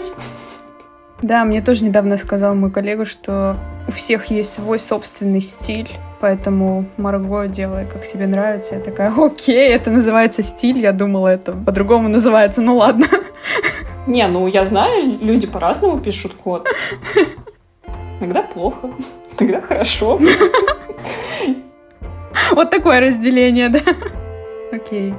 Да, 1.21 1.45
мне 1.45 1.61
тоже 1.61 1.83
недавно 1.83 2.17
сказал 2.17 2.53
мой 2.53 2.71
коллега, 2.71 3.05
что 3.05 3.57
у 3.87 3.91
всех 3.91 4.25
есть 4.27 4.53
свой 4.53 4.77
собственный 4.77 5.41
стиль, 5.41 5.89
поэтому 6.19 6.85
Марго 6.97 7.47
делай, 7.47 7.85
как 7.85 8.05
тебе 8.05 8.27
нравится. 8.27 8.75
Я 8.75 8.81
такая, 8.81 9.11
окей, 9.17 9.69
это 9.69 9.89
называется 9.89 10.43
стиль, 10.43 10.77
я 10.79 10.91
думала, 10.91 11.29
это 11.29 11.53
по-другому 11.53 12.07
называется, 12.07 12.61
ну 12.61 12.75
ладно. 12.75 13.07
Не, 14.05 14.27
ну 14.27 14.45
я 14.47 14.65
знаю, 14.67 15.17
люди 15.19 15.47
по-разному 15.47 15.99
пишут 15.99 16.33
код. 16.33 16.69
Иногда 18.19 18.43
плохо, 18.43 18.91
иногда 19.39 19.61
хорошо. 19.61 20.19
Вот 22.51 22.69
такое 22.69 22.99
разделение, 22.99 23.69
да? 23.69 23.81
Окей. 24.71 25.13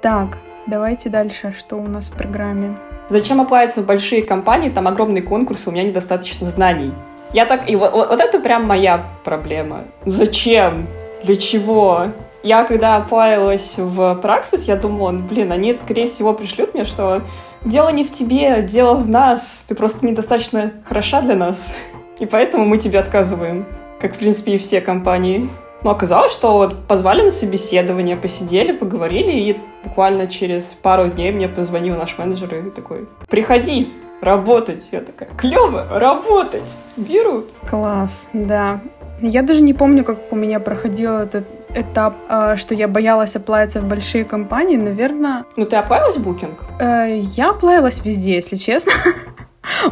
Так, 0.00 0.38
давайте 0.66 1.08
дальше. 1.08 1.54
Что 1.58 1.76
у 1.76 1.86
нас 1.86 2.08
в 2.08 2.12
программе? 2.12 2.76
Зачем 3.08 3.40
оплатиться 3.40 3.82
в 3.82 3.86
большие 3.86 4.22
компании? 4.22 4.70
Там 4.70 4.86
огромные 4.86 5.22
конкурсы, 5.22 5.68
у 5.68 5.72
меня 5.72 5.82
недостаточно 5.82 6.46
знаний. 6.46 6.92
Я 7.32 7.46
так... 7.46 7.68
И 7.68 7.76
вот, 7.76 7.92
вот, 7.92 8.20
это 8.20 8.40
прям 8.40 8.66
моя 8.66 9.06
проблема. 9.24 9.84
Зачем? 10.04 10.86
Для 11.24 11.36
чего? 11.36 12.06
Я 12.42 12.64
когда 12.64 12.96
оплавилась 12.96 13.74
в 13.76 14.14
Праксис, 14.16 14.64
я 14.64 14.76
думала, 14.76 15.12
блин, 15.12 15.52
они, 15.52 15.74
скорее 15.74 16.08
всего, 16.08 16.32
пришлют 16.32 16.72
мне, 16.74 16.84
что 16.84 17.22
дело 17.64 17.90
не 17.90 18.04
в 18.04 18.12
тебе, 18.12 18.62
дело 18.62 18.94
в 18.94 19.08
нас. 19.08 19.62
Ты 19.68 19.74
просто 19.74 20.06
недостаточно 20.06 20.72
хороша 20.88 21.20
для 21.20 21.34
нас. 21.34 21.74
И 22.18 22.26
поэтому 22.26 22.64
мы 22.64 22.78
тебе 22.78 22.98
отказываем. 22.98 23.66
Как, 24.00 24.14
в 24.14 24.18
принципе, 24.18 24.54
и 24.54 24.58
все 24.58 24.80
компании. 24.80 25.50
Но 25.82 25.90
оказалось, 25.90 26.32
что 26.32 26.54
вот 26.54 26.86
позвали 26.86 27.22
на 27.22 27.30
собеседование, 27.30 28.16
посидели, 28.16 28.72
поговорили, 28.72 29.32
и 29.32 29.60
буквально 29.84 30.26
через 30.26 30.64
пару 30.64 31.08
дней 31.08 31.32
мне 31.32 31.48
позвонил 31.48 31.96
наш 31.96 32.18
менеджер 32.18 32.54
и 32.54 32.70
такой, 32.70 33.08
приходи, 33.28 33.88
работать. 34.20 34.84
Я 34.92 35.00
такая, 35.00 35.28
клево, 35.36 35.86
работать, 35.90 36.62
берут. 36.96 37.50
Класс, 37.68 38.28
да. 38.32 38.80
Я 39.22 39.42
даже 39.42 39.62
не 39.62 39.74
помню, 39.74 40.04
как 40.04 40.32
у 40.32 40.36
меня 40.36 40.60
проходил 40.60 41.12
этот 41.12 41.46
этап, 41.74 42.14
э, 42.28 42.56
что 42.56 42.74
я 42.74 42.88
боялась 42.88 43.36
оплавиться 43.36 43.80
в 43.80 43.84
большие 43.84 44.24
компании, 44.24 44.76
наверное... 44.76 45.44
Ну, 45.56 45.66
ты 45.66 45.76
оплавилась 45.76 46.16
в 46.16 46.26
Booking? 46.26 46.54
Э, 46.80 47.18
я 47.18 47.50
оплавилась 47.50 48.00
везде, 48.04 48.34
если 48.34 48.56
честно. 48.56 48.92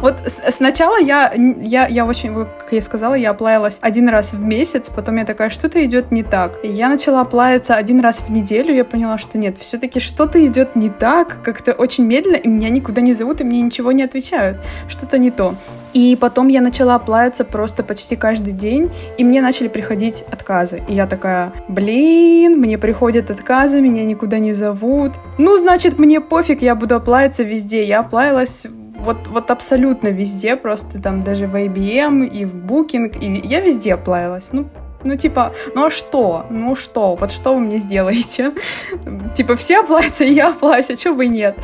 Вот 0.01 0.15
сначала 0.49 0.99
я, 0.99 1.33
я, 1.35 1.87
я 1.87 2.05
очень, 2.05 2.33
как 2.33 2.67
я 2.71 2.81
сказала, 2.81 3.13
я 3.15 3.31
оплавилась 3.31 3.79
один 3.81 4.09
раз 4.09 4.33
в 4.33 4.39
месяц, 4.39 4.89
потом 4.89 5.17
я 5.17 5.25
такая, 5.25 5.49
что-то 5.49 5.83
идет 5.83 6.11
не 6.11 6.23
так. 6.23 6.59
Я 6.63 6.89
начала 6.89 7.21
оплавиться 7.21 7.75
один 7.75 7.99
раз 7.99 8.19
в 8.19 8.29
неделю, 8.29 8.73
я 8.73 8.85
поняла, 8.85 9.17
что 9.17 9.37
нет, 9.37 9.57
все-таки 9.57 9.99
что-то 9.99 10.45
идет 10.45 10.75
не 10.75 10.89
так, 10.89 11.41
как-то 11.43 11.73
очень 11.73 12.05
медленно, 12.05 12.35
и 12.35 12.47
меня 12.47 12.69
никуда 12.69 13.01
не 13.01 13.13
зовут, 13.13 13.41
и 13.41 13.43
мне 13.43 13.61
ничего 13.61 13.91
не 13.91 14.03
отвечают. 14.03 14.57
Что-то 14.87 15.17
не 15.17 15.31
то. 15.31 15.55
И 15.93 16.15
потом 16.19 16.49
я 16.49 16.61
начала 16.61 16.95
оплавиться 16.95 17.43
просто 17.43 17.83
почти 17.83 18.15
каждый 18.15 18.53
день, 18.53 18.91
и 19.17 19.23
мне 19.23 19.41
начали 19.41 19.67
приходить 19.67 20.23
отказы. 20.31 20.83
И 20.87 20.93
я 20.93 21.07
такая, 21.07 21.51
блин, 21.67 22.59
мне 22.59 22.77
приходят 22.77 23.31
отказы, 23.31 23.81
меня 23.81 24.03
никуда 24.03 24.37
не 24.39 24.53
зовут. 24.53 25.13
Ну, 25.37 25.57
значит, 25.57 25.97
мне 25.97 26.21
пофиг, 26.21 26.61
я 26.61 26.75
буду 26.75 26.95
оплавиться 26.95 27.43
везде. 27.43 27.83
Я 27.83 28.01
оплавилась 28.01 28.65
вот, 29.03 29.27
вот 29.27 29.51
абсолютно 29.51 30.09
везде, 30.09 30.55
просто 30.55 31.01
там 31.01 31.23
даже 31.23 31.47
в 31.47 31.55
IBM 31.55 32.27
и 32.27 32.45
в 32.45 32.55
Booking, 32.55 33.19
и 33.19 33.47
я 33.47 33.61
везде 33.61 33.93
оплавилась. 33.93 34.49
Ну, 34.51 34.69
ну, 35.03 35.15
типа, 35.15 35.53
ну 35.75 35.85
а 35.85 35.89
что? 35.89 36.45
Ну 36.49 36.75
что? 36.75 37.15
Вот 37.15 37.31
что 37.31 37.53
вы 37.53 37.61
мне 37.61 37.77
сделаете? 37.77 38.53
Типа, 39.35 39.55
все 39.55 39.79
оплатятся, 39.79 40.25
и 40.25 40.33
я 40.33 40.49
оплачу, 40.49 40.93
а 40.93 40.97
что 40.97 41.13
бы 41.13 41.25
и 41.25 41.29
нет? 41.29 41.55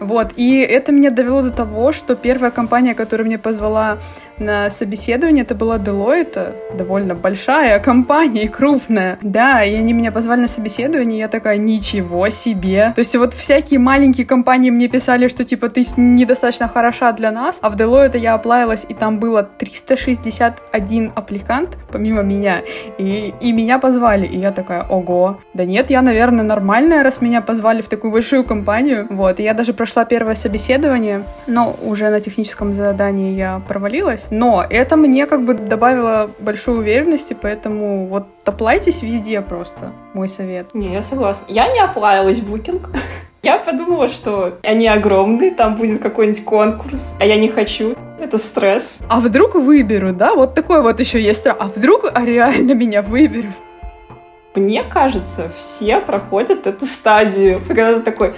Вот, 0.00 0.32
и 0.36 0.60
это 0.60 0.92
меня 0.92 1.10
довело 1.10 1.42
до 1.42 1.50
того, 1.50 1.92
что 1.92 2.14
первая 2.14 2.50
компания, 2.50 2.94
которая 2.94 3.26
меня 3.26 3.38
позвала 3.38 3.98
на 4.40 4.70
собеседование, 4.70 5.44
это 5.44 5.54
была 5.54 5.78
Deloitte, 5.78 6.54
довольно 6.76 7.14
большая 7.14 7.78
компания 7.80 8.44
и 8.44 8.48
крупная. 8.48 9.18
Да, 9.22 9.62
и 9.62 9.74
они 9.74 9.92
меня 9.92 10.12
позвали 10.12 10.42
на 10.42 10.48
собеседование, 10.48 11.18
я 11.18 11.28
такая, 11.28 11.56
ничего 11.56 12.28
себе. 12.30 12.92
То 12.94 13.00
есть 13.00 13.14
вот 13.16 13.34
всякие 13.34 13.80
маленькие 13.80 14.26
компании 14.26 14.70
мне 14.70 14.88
писали, 14.88 15.28
что 15.28 15.44
типа 15.44 15.68
ты 15.68 15.86
недостаточно 15.96 16.68
хороша 16.68 17.12
для 17.12 17.30
нас, 17.30 17.58
а 17.62 17.70
в 17.70 17.76
Deloitte 17.76 18.18
я 18.18 18.34
оплавилась, 18.34 18.86
и 18.88 18.94
там 18.94 19.18
было 19.18 19.42
361 19.42 21.12
аппликант, 21.14 21.76
помимо 21.90 22.22
меня, 22.22 22.62
и, 22.98 23.34
и 23.40 23.52
меня 23.52 23.78
позвали, 23.78 24.26
и 24.26 24.38
я 24.38 24.52
такая, 24.52 24.82
ого, 24.82 25.40
да 25.54 25.64
нет, 25.64 25.90
я, 25.90 26.02
наверное, 26.02 26.44
нормальная, 26.44 27.02
раз 27.02 27.20
меня 27.20 27.40
позвали 27.40 27.82
в 27.82 27.88
такую 27.88 28.12
большую 28.12 28.44
компанию, 28.44 29.06
вот, 29.10 29.40
и 29.40 29.42
я 29.42 29.54
даже 29.54 29.72
прошла 29.72 30.04
первое 30.04 30.34
собеседование, 30.34 31.24
но 31.46 31.76
уже 31.82 32.10
на 32.10 32.20
техническом 32.20 32.72
задании 32.72 33.34
я 33.34 33.60
провалилась, 33.66 34.27
но 34.30 34.64
это 34.68 34.96
мне 34.96 35.26
как 35.26 35.44
бы 35.44 35.54
добавило 35.54 36.30
большой 36.38 36.78
уверенности, 36.78 37.36
поэтому 37.40 38.06
вот 38.06 38.26
оплайтесь 38.44 39.02
везде 39.02 39.40
просто, 39.40 39.92
мой 40.14 40.28
совет. 40.28 40.74
Не, 40.74 40.92
я 40.92 41.02
согласна. 41.02 41.44
Я 41.48 41.72
не 41.72 41.80
оплавилась 41.80 42.38
в 42.38 42.54
Booking. 42.54 42.82
Я 43.40 43.58
подумала, 43.58 44.08
что 44.08 44.58
они 44.64 44.88
огромные, 44.88 45.52
там 45.52 45.76
будет 45.76 46.02
какой-нибудь 46.02 46.44
конкурс, 46.44 47.14
а 47.20 47.24
я 47.24 47.36
не 47.36 47.48
хочу. 47.48 47.94
Это 48.20 48.36
стресс. 48.36 48.98
А 49.08 49.20
вдруг 49.20 49.54
выберут, 49.54 50.16
да? 50.16 50.34
Вот 50.34 50.54
такой 50.54 50.82
вот 50.82 50.98
еще 50.98 51.20
есть 51.20 51.38
страх. 51.40 51.56
А 51.60 51.66
вдруг 51.66 52.12
реально 52.16 52.72
меня 52.72 53.00
выберут? 53.00 53.54
Мне 54.56 54.82
кажется, 54.82 55.52
все 55.56 56.00
проходят 56.00 56.66
эту 56.66 56.84
стадию. 56.84 57.60
Когда 57.68 57.94
ты 57.94 58.00
такой, 58.00 58.34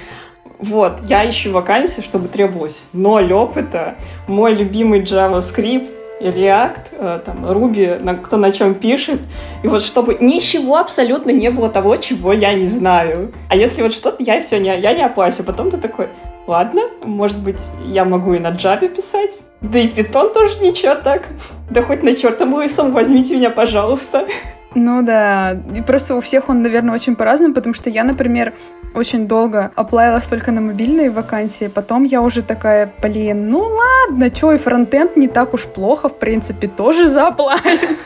вот, 0.63 1.01
я 1.07 1.29
ищу 1.29 1.53
вакансию, 1.53 2.03
чтобы 2.03 2.29
требовалось 2.29 2.81
ноль 2.93 3.33
опыта, 3.33 3.97
мой 4.27 4.55
любимый 4.55 5.03
JavaScript, 5.03 5.91
React, 6.21 6.81
э, 6.93 7.21
там, 7.25 7.47
Ruby, 7.47 7.99
на, 7.99 8.15
кто 8.15 8.37
на 8.37 8.53
чем 8.53 8.75
пишет, 8.75 9.21
и 9.63 9.69
вот 9.69 9.83
чтобы 9.83 10.19
ничего 10.21 10.77
абсолютно 10.77 11.31
не 11.31 11.51
было 11.51 11.71
того, 11.71 11.97
чего 11.97 12.33
я 12.33 12.53
не 12.53 12.69
знаю. 12.69 13.33
А 13.49 13.57
если 13.57 13.83
вот 13.83 13.95
что-то, 13.95 14.23
я 14.23 14.41
все, 14.41 14.59
не, 14.59 14.79
я 14.79 14.93
не 14.93 15.03
оплачу. 15.03 15.43
Потом 15.43 15.71
ты 15.71 15.79
такой, 15.79 16.09
ладно, 16.47 16.83
может 17.03 17.39
быть, 17.39 17.61
я 17.87 18.05
могу 18.05 18.35
и 18.35 18.39
на 18.39 18.51
Java 18.51 18.89
писать, 18.89 19.39
да 19.63 19.79
и 19.79 19.89
Python 19.89 20.33
тоже 20.33 20.61
ничего 20.61 20.95
так. 20.95 21.29
Да 21.71 21.83
хоть 21.83 22.03
на 22.03 22.15
чертом 22.15 22.55
лысом 22.55 22.93
возьмите 22.93 23.37
меня, 23.37 23.51
пожалуйста. 23.51 24.27
Ну 24.75 25.03
да, 25.03 25.59
и 25.75 25.83
просто 25.83 26.15
у 26.15 26.21
всех 26.21 26.49
он, 26.49 26.63
наверное, 26.63 26.95
очень 26.95 27.17
по-разному, 27.17 27.55
потому 27.55 27.75
что 27.75 27.91
я, 27.91 28.05
например, 28.05 28.53
очень 28.95 29.27
долго 29.27 29.71
оплавилась 29.75 30.27
только 30.27 30.53
на 30.53 30.61
мобильные 30.61 31.11
вакансии, 31.11 31.69
потом 31.69 32.05
я 32.05 32.23
уже 32.23 32.43
такая, 32.43 32.93
блин, 33.03 33.51
ну 33.51 33.61
ладно, 33.61 34.31
чё, 34.31 34.53
и 34.53 34.59
фронтенд 34.59 35.17
не 35.17 35.29
так 35.29 35.55
уж 35.55 35.65
плохо, 35.65 36.09
в 36.09 36.19
принципе, 36.19 36.69
тоже 36.69 37.09
заоплавилась. 37.09 37.99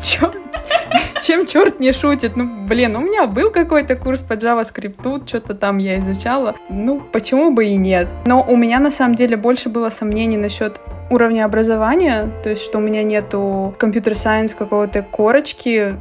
Чем 1.20 1.46
черт 1.46 1.80
не 1.80 1.92
шутит? 1.92 2.36
Ну, 2.36 2.66
блин, 2.66 2.96
у 2.96 3.00
меня 3.00 3.26
был 3.26 3.50
какой-то 3.50 3.96
курс 3.96 4.22
по 4.22 4.34
JavaScript, 4.34 5.26
что-то 5.26 5.54
там 5.54 5.78
я 5.78 5.98
изучала. 5.98 6.54
Ну, 6.68 7.00
почему 7.00 7.50
бы 7.50 7.66
и 7.66 7.76
нет? 7.76 8.12
Но 8.24 8.42
у 8.42 8.56
меня 8.56 8.78
на 8.78 8.90
самом 8.90 9.14
деле 9.14 9.36
больше 9.36 9.68
было 9.68 9.90
сомнений 9.90 10.36
насчет 10.36 10.80
уровня 11.10 11.44
образования, 11.44 12.30
то 12.42 12.50
есть 12.50 12.62
что 12.62 12.78
у 12.78 12.80
меня 12.80 13.02
нету 13.02 13.74
компьютер-сайенс 13.78 14.54
какого-то 14.54 15.02
корочки 15.02 15.96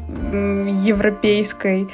европейской, 0.86 1.88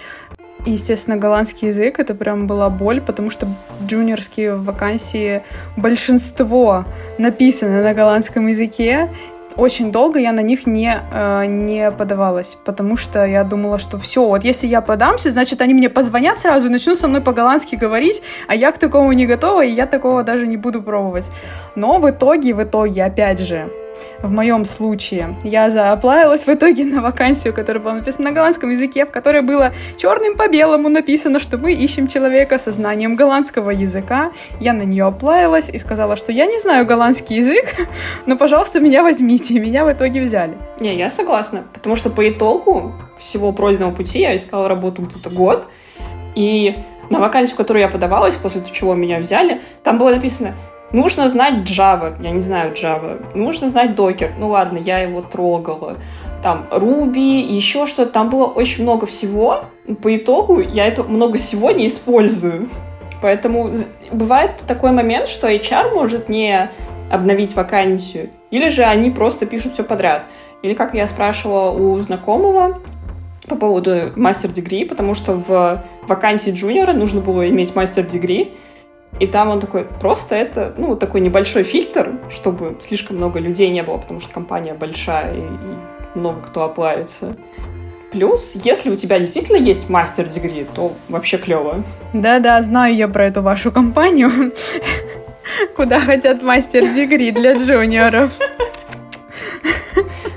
и, 0.66 0.72
естественно, 0.72 1.18
голландский 1.18 1.70
язык— 1.70 2.00
это 2.00 2.16
прям 2.16 2.48
была 2.48 2.70
боль, 2.70 3.02
потому 3.02 3.30
что 3.30 3.48
джуниорские 3.86 4.56
вакансии 4.56 5.44
большинство 5.76 6.86
написаны 7.18 7.84
на 7.84 7.94
голландском 7.94 8.48
языке, 8.48 9.10
очень 9.56 9.92
долго 9.92 10.20
я 10.20 10.32
на 10.32 10.42
них 10.42 10.66
не, 10.66 11.02
э, 11.12 11.46
не 11.46 11.92
подавалась, 11.92 12.58
потому 12.66 12.98
что 12.98 13.26
я 13.26 13.44
думала, 13.44 13.80
что 13.80 13.98
все, 13.98 14.26
вот 14.26 14.44
если 14.44 14.68
я 14.68 14.82
подамся, 14.82 15.32
значит, 15.32 15.62
они 15.62 15.74
мне 15.74 15.90
позвонят 15.90 16.40
сразу 16.40 16.68
и 16.68 16.70
начнут 16.70 16.98
со 16.98 17.08
мной 17.08 17.22
по-голландски 17.22 17.76
говорить, 17.76 18.22
а 18.48 18.56
я 18.56 18.72
к 18.72 18.78
такому 18.78 19.12
не 19.14 19.26
готова, 19.26 19.64
и 19.64 19.72
я 19.72 19.86
такого 19.86 20.24
даже 20.24 20.48
не 20.48 20.58
буду 20.58 20.82
пробовать. 20.82 21.30
Но 21.76 22.00
в 22.00 22.10
итоге, 22.10 22.54
в 22.54 22.64
итоге, 22.64 23.04
опять 23.04 23.40
же, 23.40 23.70
в 24.22 24.32
моем 24.32 24.66
случае 24.66 25.38
я 25.44 25.70
заоплавилась 25.70 26.46
в 26.46 26.50
итоге 26.50 26.86
на 26.86 27.02
вакансию, 27.02 27.54
которая 27.54 27.82
была 27.84 27.96
написана 27.96 28.30
на 28.30 28.32
голландском 28.32 28.70
языке, 28.70 29.06
в 29.06 29.12
которой 29.12 29.42
было 29.42 29.74
черным 29.98 30.36
по 30.36 30.48
белому 30.48 30.90
написано, 30.90 31.40
что 31.40 31.58
мы 31.58 31.74
ищем 31.74 32.08
человека 32.08 32.60
со 32.60 32.72
знанием 32.72 33.16
голландского 33.16 33.70
языка. 33.72 34.32
Я 34.60 34.74
на 34.74 34.84
нее 34.84 35.06
оплавилась 35.06 35.70
и 35.70 35.78
сказала, 35.78 36.16
что 36.16 36.32
я 36.32 36.46
не 36.46 36.60
знаю 36.60 36.86
голландский 36.86 37.38
язык, 37.38 37.66
но, 38.26 38.38
пожалуйста, 38.38 38.80
меня 38.80 39.04
возьмите. 39.04 39.60
Меня 39.60 39.86
в 39.86 39.92
итоге 39.92 40.22
взяли. 40.22 40.58
Не, 40.80 40.96
я 40.96 41.10
согласна, 41.10 41.64
потому 41.74 41.96
что 41.96 42.10
по 42.10 42.28
итогу 42.30 42.94
всего 43.20 43.52
пройденного 43.52 43.92
пути 43.92 44.20
я 44.20 44.36
искала 44.36 44.68
работу 44.68 45.02
где-то 45.04 45.30
год, 45.30 45.68
и 46.36 46.76
на 47.10 47.20
вакансию, 47.20 47.58
которую 47.58 47.82
я 47.82 47.90
подавалась, 47.90 48.36
после 48.36 48.64
чего 48.72 48.96
меня 48.96 49.20
взяли, 49.20 49.62
там 49.84 49.98
было 49.98 50.10
написано 50.10 50.56
Нужно 50.94 51.28
знать 51.28 51.68
Java, 51.70 52.16
я 52.22 52.30
не 52.30 52.42
знаю 52.42 52.74
Java. 52.74 53.20
Нужно 53.36 53.70
знать 53.70 53.92
Docker. 53.92 54.32
Ну 54.38 54.50
ладно, 54.50 54.78
я 54.78 55.00
его 55.00 55.22
трогала. 55.22 55.98
Там 56.44 56.68
Ruby, 56.70 57.42
еще 57.42 57.88
что-то. 57.88 58.12
Там 58.12 58.30
было 58.30 58.46
очень 58.46 58.84
много 58.84 59.08
всего. 59.08 59.66
По 60.02 60.16
итогу 60.16 60.62
я 60.62 60.86
это 60.86 61.04
много 61.04 61.40
всего 61.40 61.72
не 61.72 61.88
использую. 61.88 62.70
Поэтому 63.24 63.72
бывает 64.12 64.64
такой 64.68 64.92
момент, 64.92 65.30
что 65.30 65.50
HR 65.50 65.96
может 65.96 66.30
не 66.30 66.70
обновить 67.10 67.56
вакансию, 67.56 68.30
или 68.52 68.70
же 68.70 68.84
они 68.84 69.12
просто 69.12 69.46
пишут 69.46 69.74
все 69.74 69.84
подряд. 69.84 70.26
Или 70.62 70.74
как 70.74 70.94
я 70.94 71.08
спрашивала 71.08 71.72
у 71.72 72.00
знакомого 72.02 72.82
по 73.48 73.56
поводу 73.56 74.12
мастер-дегри, 74.16 74.86
потому 74.86 75.14
что 75.14 75.34
в 75.34 75.84
вакансии 76.08 76.52
джуниора 76.52 76.94
нужно 76.94 77.22
было 77.22 77.50
иметь 77.50 77.76
мастер-дегри, 77.76 78.54
и 79.20 79.28
там 79.28 79.50
он 79.50 79.60
такой, 79.60 79.86
просто 79.86 80.36
это, 80.36 80.74
ну, 80.78 80.96
такой 80.96 81.22
небольшой 81.22 81.64
фильтр, 81.64 82.14
чтобы 82.30 82.78
слишком 82.82 83.18
много 83.18 83.40
людей 83.40 83.70
не 83.70 83.84
было, 83.84 83.98
потому 83.98 84.20
что 84.20 84.34
компания 84.34 84.74
большая 84.74 85.36
и, 85.36 85.40
и 85.40 86.20
много 86.20 86.42
кто 86.42 86.64
оплавится. 86.64 87.36
Плюс, 88.12 88.52
если 88.54 88.92
у 88.92 88.96
тебя 88.96 89.20
действительно 89.20 89.58
есть 89.58 89.90
мастер-дегри, 89.90 90.68
то 90.74 90.94
вообще 91.10 91.38
клево. 91.38 91.84
Да-да, 92.14 92.62
знаю 92.62 92.96
я 92.96 93.08
про 93.08 93.26
эту 93.26 93.42
вашу 93.42 93.72
компанию, 93.72 94.52
куда 95.76 96.00
хотят 96.00 96.42
мастер-дегри 96.42 97.32
для 97.32 97.56
джуниоров. 97.56 98.32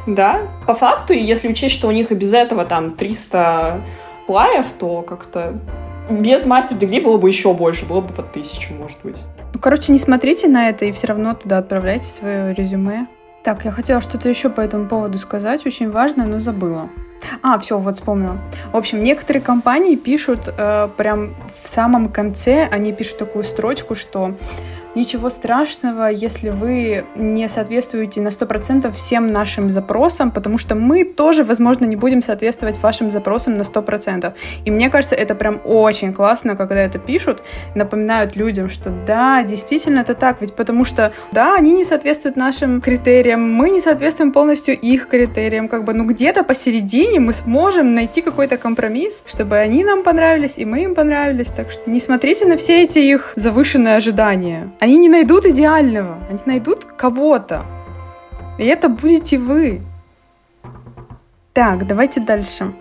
Да, 0.06 0.42
по 0.66 0.74
факту, 0.74 1.12
если 1.12 1.48
учесть, 1.48 1.74
что 1.74 1.88
у 1.88 1.90
них 1.90 2.12
и 2.12 2.14
без 2.14 2.32
этого 2.32 2.64
там 2.64 2.92
300 2.92 3.80
плаев, 4.26 4.66
то 4.78 5.02
как-то 5.02 5.58
без 6.08 6.44
мастер-дегри 6.46 7.00
было 7.00 7.18
бы 7.18 7.28
еще 7.28 7.52
больше, 7.52 7.86
было 7.86 8.00
бы 8.00 8.12
под 8.12 8.32
тысячу, 8.32 8.74
может 8.74 8.98
быть. 9.02 9.22
Ну, 9.54 9.60
короче, 9.60 9.92
не 9.92 9.98
смотрите 9.98 10.48
на 10.48 10.68
это 10.68 10.84
и 10.84 10.92
все 10.92 11.08
равно 11.08 11.34
туда 11.34 11.58
отправляйте 11.58 12.06
свое 12.06 12.54
резюме. 12.54 13.06
Так, 13.42 13.64
я 13.64 13.70
хотела 13.70 14.00
что-то 14.00 14.28
еще 14.28 14.50
по 14.50 14.60
этому 14.60 14.88
поводу 14.88 15.18
сказать, 15.18 15.64
очень 15.66 15.90
важное, 15.90 16.26
но 16.26 16.40
забыла. 16.40 16.88
А, 17.42 17.58
все, 17.58 17.78
вот 17.78 17.94
вспомнила. 17.96 18.38
В 18.72 18.76
общем, 18.76 19.02
некоторые 19.02 19.42
компании 19.42 19.96
пишут 19.96 20.52
э, 20.56 20.88
прям 20.96 21.34
в 21.62 21.68
самом 21.68 22.08
конце, 22.08 22.68
они 22.70 22.92
пишут 22.92 23.18
такую 23.18 23.44
строчку, 23.44 23.94
что 23.94 24.34
ничего 24.96 25.30
страшного, 25.30 26.08
если 26.08 26.48
вы 26.48 27.04
не 27.14 27.48
соответствуете 27.48 28.20
на 28.22 28.28
100% 28.28 28.92
всем 28.92 29.26
нашим 29.26 29.70
запросам, 29.70 30.30
потому 30.30 30.58
что 30.58 30.74
мы 30.74 31.04
тоже, 31.04 31.44
возможно, 31.44 31.84
не 31.84 31.96
будем 31.96 32.22
соответствовать 32.22 32.78
вашим 32.78 33.10
запросам 33.10 33.56
на 33.58 33.62
100%. 33.62 34.32
И 34.64 34.70
мне 34.70 34.90
кажется, 34.90 35.14
это 35.14 35.34
прям 35.34 35.60
очень 35.64 36.12
классно, 36.12 36.56
когда 36.56 36.80
это 36.80 36.98
пишут, 36.98 37.42
напоминают 37.74 38.36
людям, 38.36 38.70
что 38.70 38.90
да, 39.06 39.42
действительно 39.42 40.00
это 40.00 40.14
так, 40.14 40.40
ведь 40.40 40.54
потому 40.54 40.84
что, 40.84 41.12
да, 41.30 41.54
они 41.54 41.72
не 41.72 41.84
соответствуют 41.84 42.36
нашим 42.36 42.80
критериям, 42.80 43.52
мы 43.52 43.70
не 43.70 43.80
соответствуем 43.80 44.32
полностью 44.32 44.78
их 44.78 45.08
критериям, 45.08 45.68
как 45.68 45.84
бы, 45.84 45.92
ну 45.92 46.04
где-то 46.04 46.42
посередине 46.42 47.20
мы 47.20 47.34
сможем 47.34 47.94
найти 47.94 48.22
какой-то 48.22 48.56
компромисс, 48.56 49.22
чтобы 49.26 49.56
они 49.56 49.84
нам 49.84 50.02
понравились, 50.02 50.56
и 50.56 50.64
мы 50.64 50.84
им 50.84 50.94
понравились, 50.94 51.48
так 51.48 51.70
что 51.70 51.90
не 51.90 52.00
смотрите 52.00 52.46
на 52.46 52.56
все 52.56 52.82
эти 52.82 52.98
их 52.98 53.34
завышенные 53.36 53.96
ожидания. 53.96 54.70
Они 54.86 54.98
не 54.98 55.08
найдут 55.08 55.44
идеального, 55.46 56.18
они 56.30 56.38
найдут 56.44 56.84
кого-то. 56.84 57.66
И 58.56 58.64
это 58.64 58.88
будете 58.88 59.36
вы. 59.36 59.80
Так, 61.52 61.88
давайте 61.88 62.20
дальше. 62.20 62.72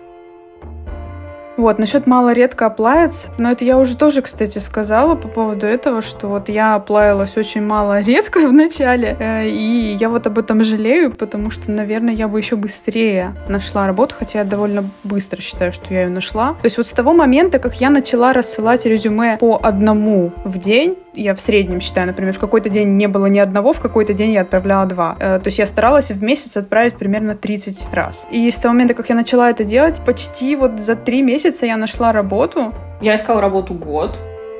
Вот, 1.56 1.78
насчет 1.78 2.06
мало 2.06 2.32
редко 2.32 2.66
оплавится, 2.66 3.30
но 3.38 3.50
это 3.50 3.64
я 3.64 3.78
уже 3.78 3.96
тоже, 3.96 4.20
кстати, 4.20 4.58
сказала 4.58 5.14
по 5.14 5.26
поводу 5.26 5.66
этого, 5.66 6.02
что 6.02 6.28
вот 6.28 6.50
я 6.50 6.74
оплавилась 6.74 7.36
очень 7.36 7.62
мало 7.62 8.00
редко 8.00 8.40
в 8.48 8.52
начале, 8.52 9.16
э, 9.18 9.48
и 9.48 9.96
я 9.98 10.10
вот 10.10 10.26
об 10.26 10.38
этом 10.38 10.62
жалею, 10.64 11.12
потому 11.12 11.50
что, 11.50 11.70
наверное, 11.70 12.12
я 12.12 12.28
бы 12.28 12.38
еще 12.38 12.56
быстрее 12.56 13.34
нашла 13.48 13.86
работу, 13.86 14.14
хотя 14.18 14.40
я 14.40 14.44
довольно 14.44 14.84
быстро 15.02 15.40
считаю, 15.40 15.72
что 15.72 15.92
я 15.94 16.02
ее 16.02 16.10
нашла. 16.10 16.50
То 16.60 16.66
есть 16.66 16.76
вот 16.76 16.86
с 16.86 16.90
того 16.90 17.14
момента, 17.14 17.58
как 17.58 17.80
я 17.80 17.88
начала 17.88 18.34
рассылать 18.34 18.84
резюме 18.84 19.38
по 19.38 19.58
одному 19.60 20.32
в 20.44 20.58
день, 20.58 20.98
я 21.16 21.34
в 21.34 21.40
среднем 21.40 21.80
считаю, 21.80 22.06
например, 22.06 22.32
в 22.32 22.38
какой-то 22.38 22.68
день 22.68 22.96
не 22.96 23.08
было 23.08 23.26
ни 23.26 23.38
одного, 23.38 23.72
в 23.72 23.80
какой-то 23.80 24.12
день 24.12 24.32
я 24.32 24.42
отправляла 24.42 24.86
два. 24.86 25.16
Э, 25.18 25.38
то 25.38 25.48
есть 25.48 25.58
я 25.58 25.66
старалась 25.66 26.10
в 26.10 26.22
месяц 26.22 26.56
отправить 26.56 26.96
примерно 26.96 27.34
30 27.34 27.92
раз. 27.92 28.26
И 28.30 28.50
с 28.50 28.56
того 28.56 28.74
момента, 28.74 28.94
как 28.94 29.08
я 29.08 29.14
начала 29.14 29.50
это 29.50 29.64
делать, 29.64 30.02
почти 30.04 30.56
вот 30.56 30.78
за 30.78 30.94
три 30.94 31.22
месяца 31.22 31.66
я 31.66 31.76
нашла 31.76 32.12
работу. 32.12 32.72
Я 33.00 33.16
искала 33.16 33.40
работу 33.40 33.74
год, 33.74 34.16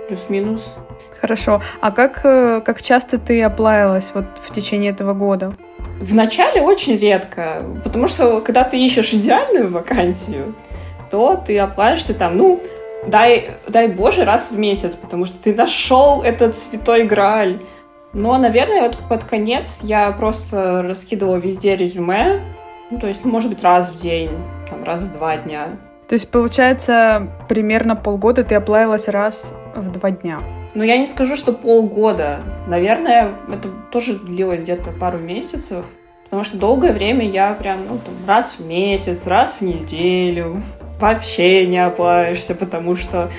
плюс-минус. 0.08 0.62
Хорошо. 1.20 1.62
А 1.80 1.90
как, 1.90 2.20
э, 2.24 2.60
как 2.64 2.82
часто 2.82 3.18
ты 3.18 3.42
оплавилась 3.42 4.12
вот 4.14 4.26
в 4.42 4.52
течение 4.52 4.92
этого 4.92 5.14
года? 5.14 5.54
В 6.00 6.14
начале 6.14 6.60
очень 6.60 6.96
редко, 6.96 7.62
потому 7.82 8.06
что 8.06 8.40
когда 8.40 8.64
ты 8.64 8.78
ищешь 8.78 9.14
идеальную 9.14 9.70
вакансию, 9.70 10.54
то 11.10 11.42
ты 11.46 11.58
оплавишься 11.58 12.12
там, 12.12 12.36
ну, 12.36 12.60
дай, 13.06 13.56
дай 13.68 13.88
боже, 13.88 14.24
раз 14.24 14.50
в 14.50 14.58
месяц, 14.58 14.94
потому 14.94 15.26
что 15.26 15.42
ты 15.42 15.54
нашел 15.54 16.22
этот 16.22 16.56
святой 16.56 17.04
грааль. 17.04 17.60
Но, 18.12 18.38
наверное, 18.38 18.82
вот 18.82 18.98
под 19.08 19.24
конец 19.24 19.80
я 19.82 20.10
просто 20.12 20.82
раскидывала 20.82 21.36
везде 21.36 21.76
резюме, 21.76 22.40
ну, 22.90 23.00
то 23.00 23.08
есть, 23.08 23.24
ну, 23.24 23.30
может 23.30 23.48
быть, 23.48 23.62
раз 23.62 23.90
в 23.90 24.00
день, 24.00 24.30
там, 24.70 24.84
раз 24.84 25.02
в 25.02 25.12
два 25.12 25.36
дня. 25.36 25.76
То 26.08 26.14
есть, 26.14 26.30
получается, 26.30 27.28
примерно 27.48 27.96
полгода 27.96 28.44
ты 28.44 28.54
оплавилась 28.54 29.08
раз 29.08 29.54
в 29.74 29.90
два 29.90 30.12
дня. 30.12 30.38
Ну, 30.74 30.84
я 30.84 30.98
не 30.98 31.06
скажу, 31.06 31.36
что 31.36 31.52
полгода. 31.52 32.40
Наверное, 32.68 33.34
это 33.52 33.70
тоже 33.90 34.14
длилось 34.18 34.60
где-то 34.60 34.92
пару 34.92 35.18
месяцев. 35.18 35.84
Потому 36.24 36.44
что 36.44 36.58
долгое 36.58 36.92
время 36.92 37.28
я 37.28 37.54
прям, 37.54 37.78
ну, 37.88 37.98
там, 37.98 38.14
раз 38.26 38.56
в 38.58 38.66
месяц, 38.66 39.26
раз 39.26 39.56
в 39.58 39.62
неделю 39.62 40.62
вообще 41.00 41.66
не 41.66 41.84
оплавишься, 41.84 42.54
потому 42.54 42.96
что 42.96 43.30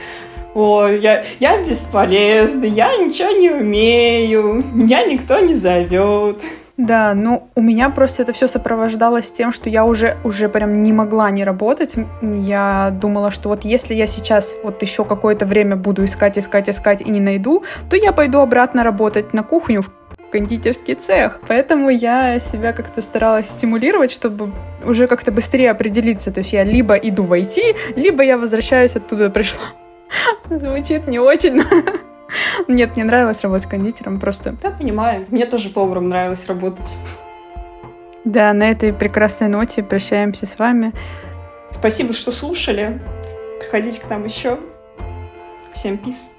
ой, 0.53 0.99
я, 1.01 1.23
я 1.39 1.63
бесполезный, 1.63 2.69
я 2.69 2.97
ничего 2.97 3.31
не 3.31 3.51
умею, 3.51 4.63
меня 4.73 5.05
никто 5.05 5.39
не 5.39 5.55
зовет. 5.55 6.41
Да, 6.77 7.15
ну 7.15 7.49
у 7.55 7.61
меня 7.61 7.89
просто 7.89 8.21
это 8.21 8.33
все 8.33 8.47
сопровождалось 8.47 9.31
тем, 9.31 9.51
что 9.51 9.67
я 9.67 9.83
уже 9.83 10.15
уже 10.23 10.47
прям 10.47 10.83
не 10.83 10.93
могла 10.93 11.31
не 11.31 11.43
работать. 11.43 11.95
Я 12.21 12.91
думала, 12.91 13.31
что 13.31 13.49
вот 13.49 13.65
если 13.65 13.95
я 13.95 14.05
сейчас 14.05 14.55
вот 14.63 14.79
еще 14.83 15.03
какое-то 15.03 15.47
время 15.47 15.75
буду 15.75 16.05
искать, 16.05 16.37
искать, 16.37 16.69
искать 16.69 17.01
и 17.01 17.09
не 17.09 17.19
найду, 17.19 17.63
то 17.89 17.95
я 17.95 18.11
пойду 18.11 18.39
обратно 18.39 18.83
работать 18.83 19.33
на 19.33 19.41
кухню 19.41 19.85
кондитерский 20.31 20.95
цех. 20.95 21.39
Поэтому 21.47 21.89
я 21.89 22.39
себя 22.39 22.73
как-то 22.73 23.01
старалась 23.01 23.49
стимулировать, 23.49 24.11
чтобы 24.11 24.51
уже 24.83 25.07
как-то 25.07 25.31
быстрее 25.31 25.71
определиться. 25.71 26.31
То 26.31 26.39
есть 26.39 26.53
я 26.53 26.63
либо 26.63 26.95
иду 26.95 27.23
в 27.23 27.33
IT, 27.33 27.75
либо 27.95 28.23
я 28.23 28.37
возвращаюсь 28.37 28.95
оттуда 28.95 29.29
пришла. 29.29 29.63
Звучит 30.49 31.07
не 31.07 31.19
очень, 31.19 31.63
нет, 32.67 32.95
мне 32.95 33.05
нравилось 33.05 33.41
работать 33.41 33.69
кондитером 33.69 34.19
просто. 34.19 34.55
Да, 34.61 34.71
понимаю. 34.71 35.25
Мне 35.29 35.45
тоже 35.45 35.69
поваром 35.69 36.09
нравилось 36.09 36.45
работать. 36.47 36.97
Да, 38.23 38.51
на 38.53 38.69
этой 38.69 38.91
прекрасной 38.91 39.47
ноте 39.47 39.83
прощаемся 39.83 40.45
с 40.45 40.59
вами. 40.59 40.91
Спасибо, 41.71 42.13
что 42.13 42.31
слушали. 42.31 42.99
Приходите 43.59 43.99
к 43.99 44.09
нам 44.09 44.25
еще. 44.25 44.57
Всем 45.73 45.97
пис. 45.97 46.31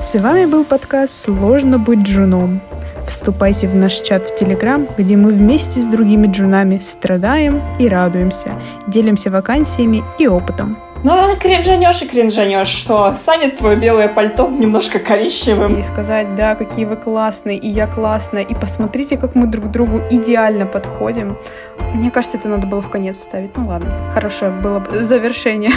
С 0.00 0.14
вами 0.14 0.46
был 0.46 0.64
подкаст 0.64 1.24
«Сложно 1.24 1.76
быть 1.76 2.00
джуном». 2.00 2.60
Вступайте 3.04 3.66
в 3.66 3.74
наш 3.74 3.94
чат 3.94 4.26
в 4.26 4.36
Телеграм, 4.36 4.86
где 4.96 5.16
мы 5.16 5.32
вместе 5.32 5.80
с 5.80 5.86
другими 5.86 6.28
джунами 6.28 6.78
страдаем 6.78 7.60
и 7.80 7.88
радуемся, 7.88 8.52
делимся 8.86 9.30
вакансиями 9.30 10.04
и 10.20 10.28
опытом. 10.28 10.78
Ну, 11.02 11.12
а 11.12 11.34
кринжанешь 11.34 12.00
и 12.02 12.06
кринжанешь, 12.06 12.68
что 12.68 13.12
станет 13.14 13.58
твое 13.58 13.76
белое 13.76 14.08
пальто 14.08 14.48
немножко 14.48 15.00
коричневым. 15.00 15.78
И 15.78 15.82
сказать, 15.82 16.36
да, 16.36 16.54
какие 16.54 16.84
вы 16.84 16.94
классные, 16.94 17.56
и 17.56 17.68
я 17.68 17.88
классная, 17.88 18.42
и 18.42 18.54
посмотрите, 18.54 19.16
как 19.16 19.34
мы 19.34 19.48
друг 19.48 19.68
другу 19.72 20.00
идеально 20.10 20.66
подходим. 20.66 21.36
Мне 21.94 22.12
кажется, 22.12 22.38
это 22.38 22.48
надо 22.48 22.68
было 22.68 22.80
в 22.80 22.88
конец 22.88 23.16
вставить. 23.16 23.56
Ну 23.56 23.66
ладно, 23.66 23.92
хорошее 24.14 24.52
было 24.52 24.78
бы 24.78 25.04
завершение. 25.04 25.72